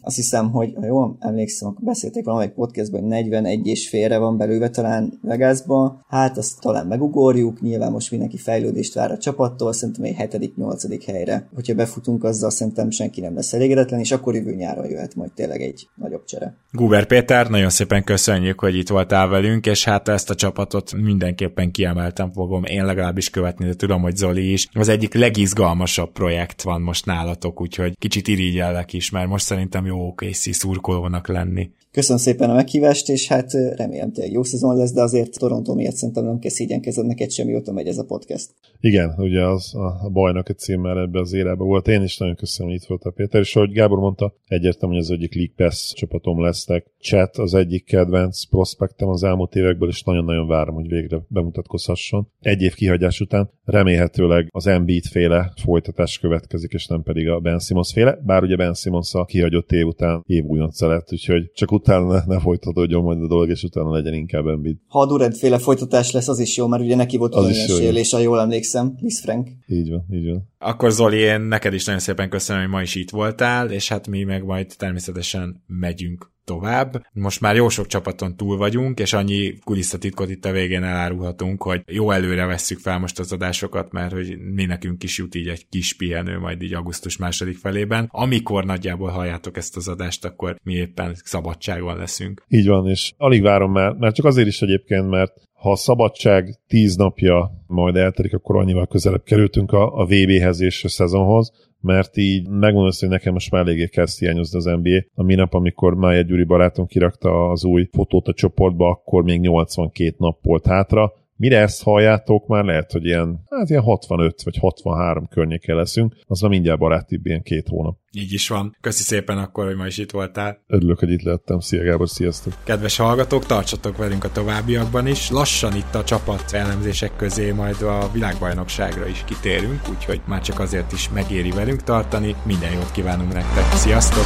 [0.02, 4.38] azt hiszem, hogy ha jól emlékszem, akkor beszélték valamelyik podcastban, hogy 41 és félre van
[4.38, 10.04] belőle talán Vegasba, hát azt talán megugorjuk, nyilván most mindenki fejlődést vár a csapattól, szerintem
[10.04, 11.02] egy 7.-8.
[11.06, 11.48] helyre.
[11.56, 15.62] Hogyha befutunk azzal, szerintem senki nem lesz elégedetlen, és akkor jövő nyáron jöhet majd tényleg
[15.62, 16.56] egy nagyobb csere.
[16.72, 20.94] Guber Péter, nagyon szépen szépen köszönjük, hogy itt voltál velünk, és hát ezt a csapatot
[20.94, 24.68] mindenképpen kiemeltem fogom én legalábbis követni, de tudom, hogy Zoli is.
[24.74, 30.08] Az egyik legizgalmasabb projekt van most nálatok, úgyhogy kicsit irigyellek is, mert most szerintem jó
[30.08, 31.70] OKC szurkolónak lenni.
[31.98, 35.96] Köszönöm szépen a meghívást, és hát remélem tényleg jó szezon lesz, de azért Toronto miatt
[35.96, 38.50] szerintem nem kell szégyenkezed neked semmi, ott megy ez a podcast.
[38.80, 41.88] Igen, ugye az a bajnoki címmel ebbe az érába volt.
[41.88, 45.12] Én is nagyon köszönöm, hogy itt a Péter, és ahogy Gábor mondta, egyértelmű, hogy az
[45.12, 46.86] egyik League Pass csapatom lesznek.
[47.00, 52.28] Chat az egyik kedvenc prospektem az elmúlt évekből, és nagyon-nagyon várom, hogy végre bemutatkozhasson.
[52.40, 57.60] Egy év kihagyás után remélhetőleg az Embiid féle folytatás következik, és nem pedig a Ben
[57.60, 61.72] Simmons féle, bár ugye Ben Simmons a kihagyott év után év újonca lett, úgyhogy csak
[61.72, 64.78] utána ne, ne folytatódjon majd a dolog, és utána legyen inkább Embiid.
[64.88, 67.66] Ha a Durant féle folytatás lesz, az is jó, mert ugye neki volt az is
[68.08, 69.50] és ha jól emlékszem, Liz Frank.
[69.68, 70.50] Így van, így van.
[70.58, 74.08] Akkor Zoli, én neked is nagyon szépen köszönöm, hogy ma is itt voltál, és hát
[74.08, 77.06] mi meg majd természetesen megyünk tovább.
[77.14, 81.82] Most már jó sok csapaton túl vagyunk, és annyi kulisszatitkot itt a végén elárulhatunk, hogy
[81.86, 85.68] jó előre vesszük fel most az adásokat, mert hogy mi nekünk is jut így egy
[85.70, 88.08] kis pihenő majd így augusztus második felében.
[88.12, 92.46] Amikor nagyjából halljátok ezt az adást, akkor mi éppen szabadságon leszünk.
[92.48, 96.60] Így van, és alig várom már, mert csak azért is egyébként, mert ha a szabadság
[96.68, 101.52] tíz napja majd eltelik, akkor annyival közelebb kerültünk a, a VB-hez és a szezonhoz,
[101.88, 105.04] mert így megmondom hogy nekem most már eléggé kezd hiányozni az NBA.
[105.14, 110.16] A minap, amikor Mája Gyuri barátom kirakta az új fotót a csoportba, akkor még 82
[110.18, 115.28] nap volt hátra, Mire ezt halljátok, már lehet, hogy ilyen, hát ilyen 65 vagy 63
[115.28, 117.98] környéken leszünk, az már mindjárt barátibb, ilyen két hónap.
[118.12, 118.78] Így is van.
[118.82, 120.64] Köszi szépen akkor, hogy ma is itt voltál.
[120.68, 121.60] Örülök, hogy itt lettem.
[121.60, 122.54] Szia Gábor, sziasztok!
[122.64, 125.30] Kedves hallgatók, tartsatok velünk a továbbiakban is.
[125.30, 130.92] Lassan itt a csapat elemzések közé majd a világbajnokságra is kitérünk, úgyhogy már csak azért
[130.92, 132.36] is megéri velünk tartani.
[132.46, 133.64] Minden jót kívánunk nektek.
[133.64, 134.26] Sziasztok!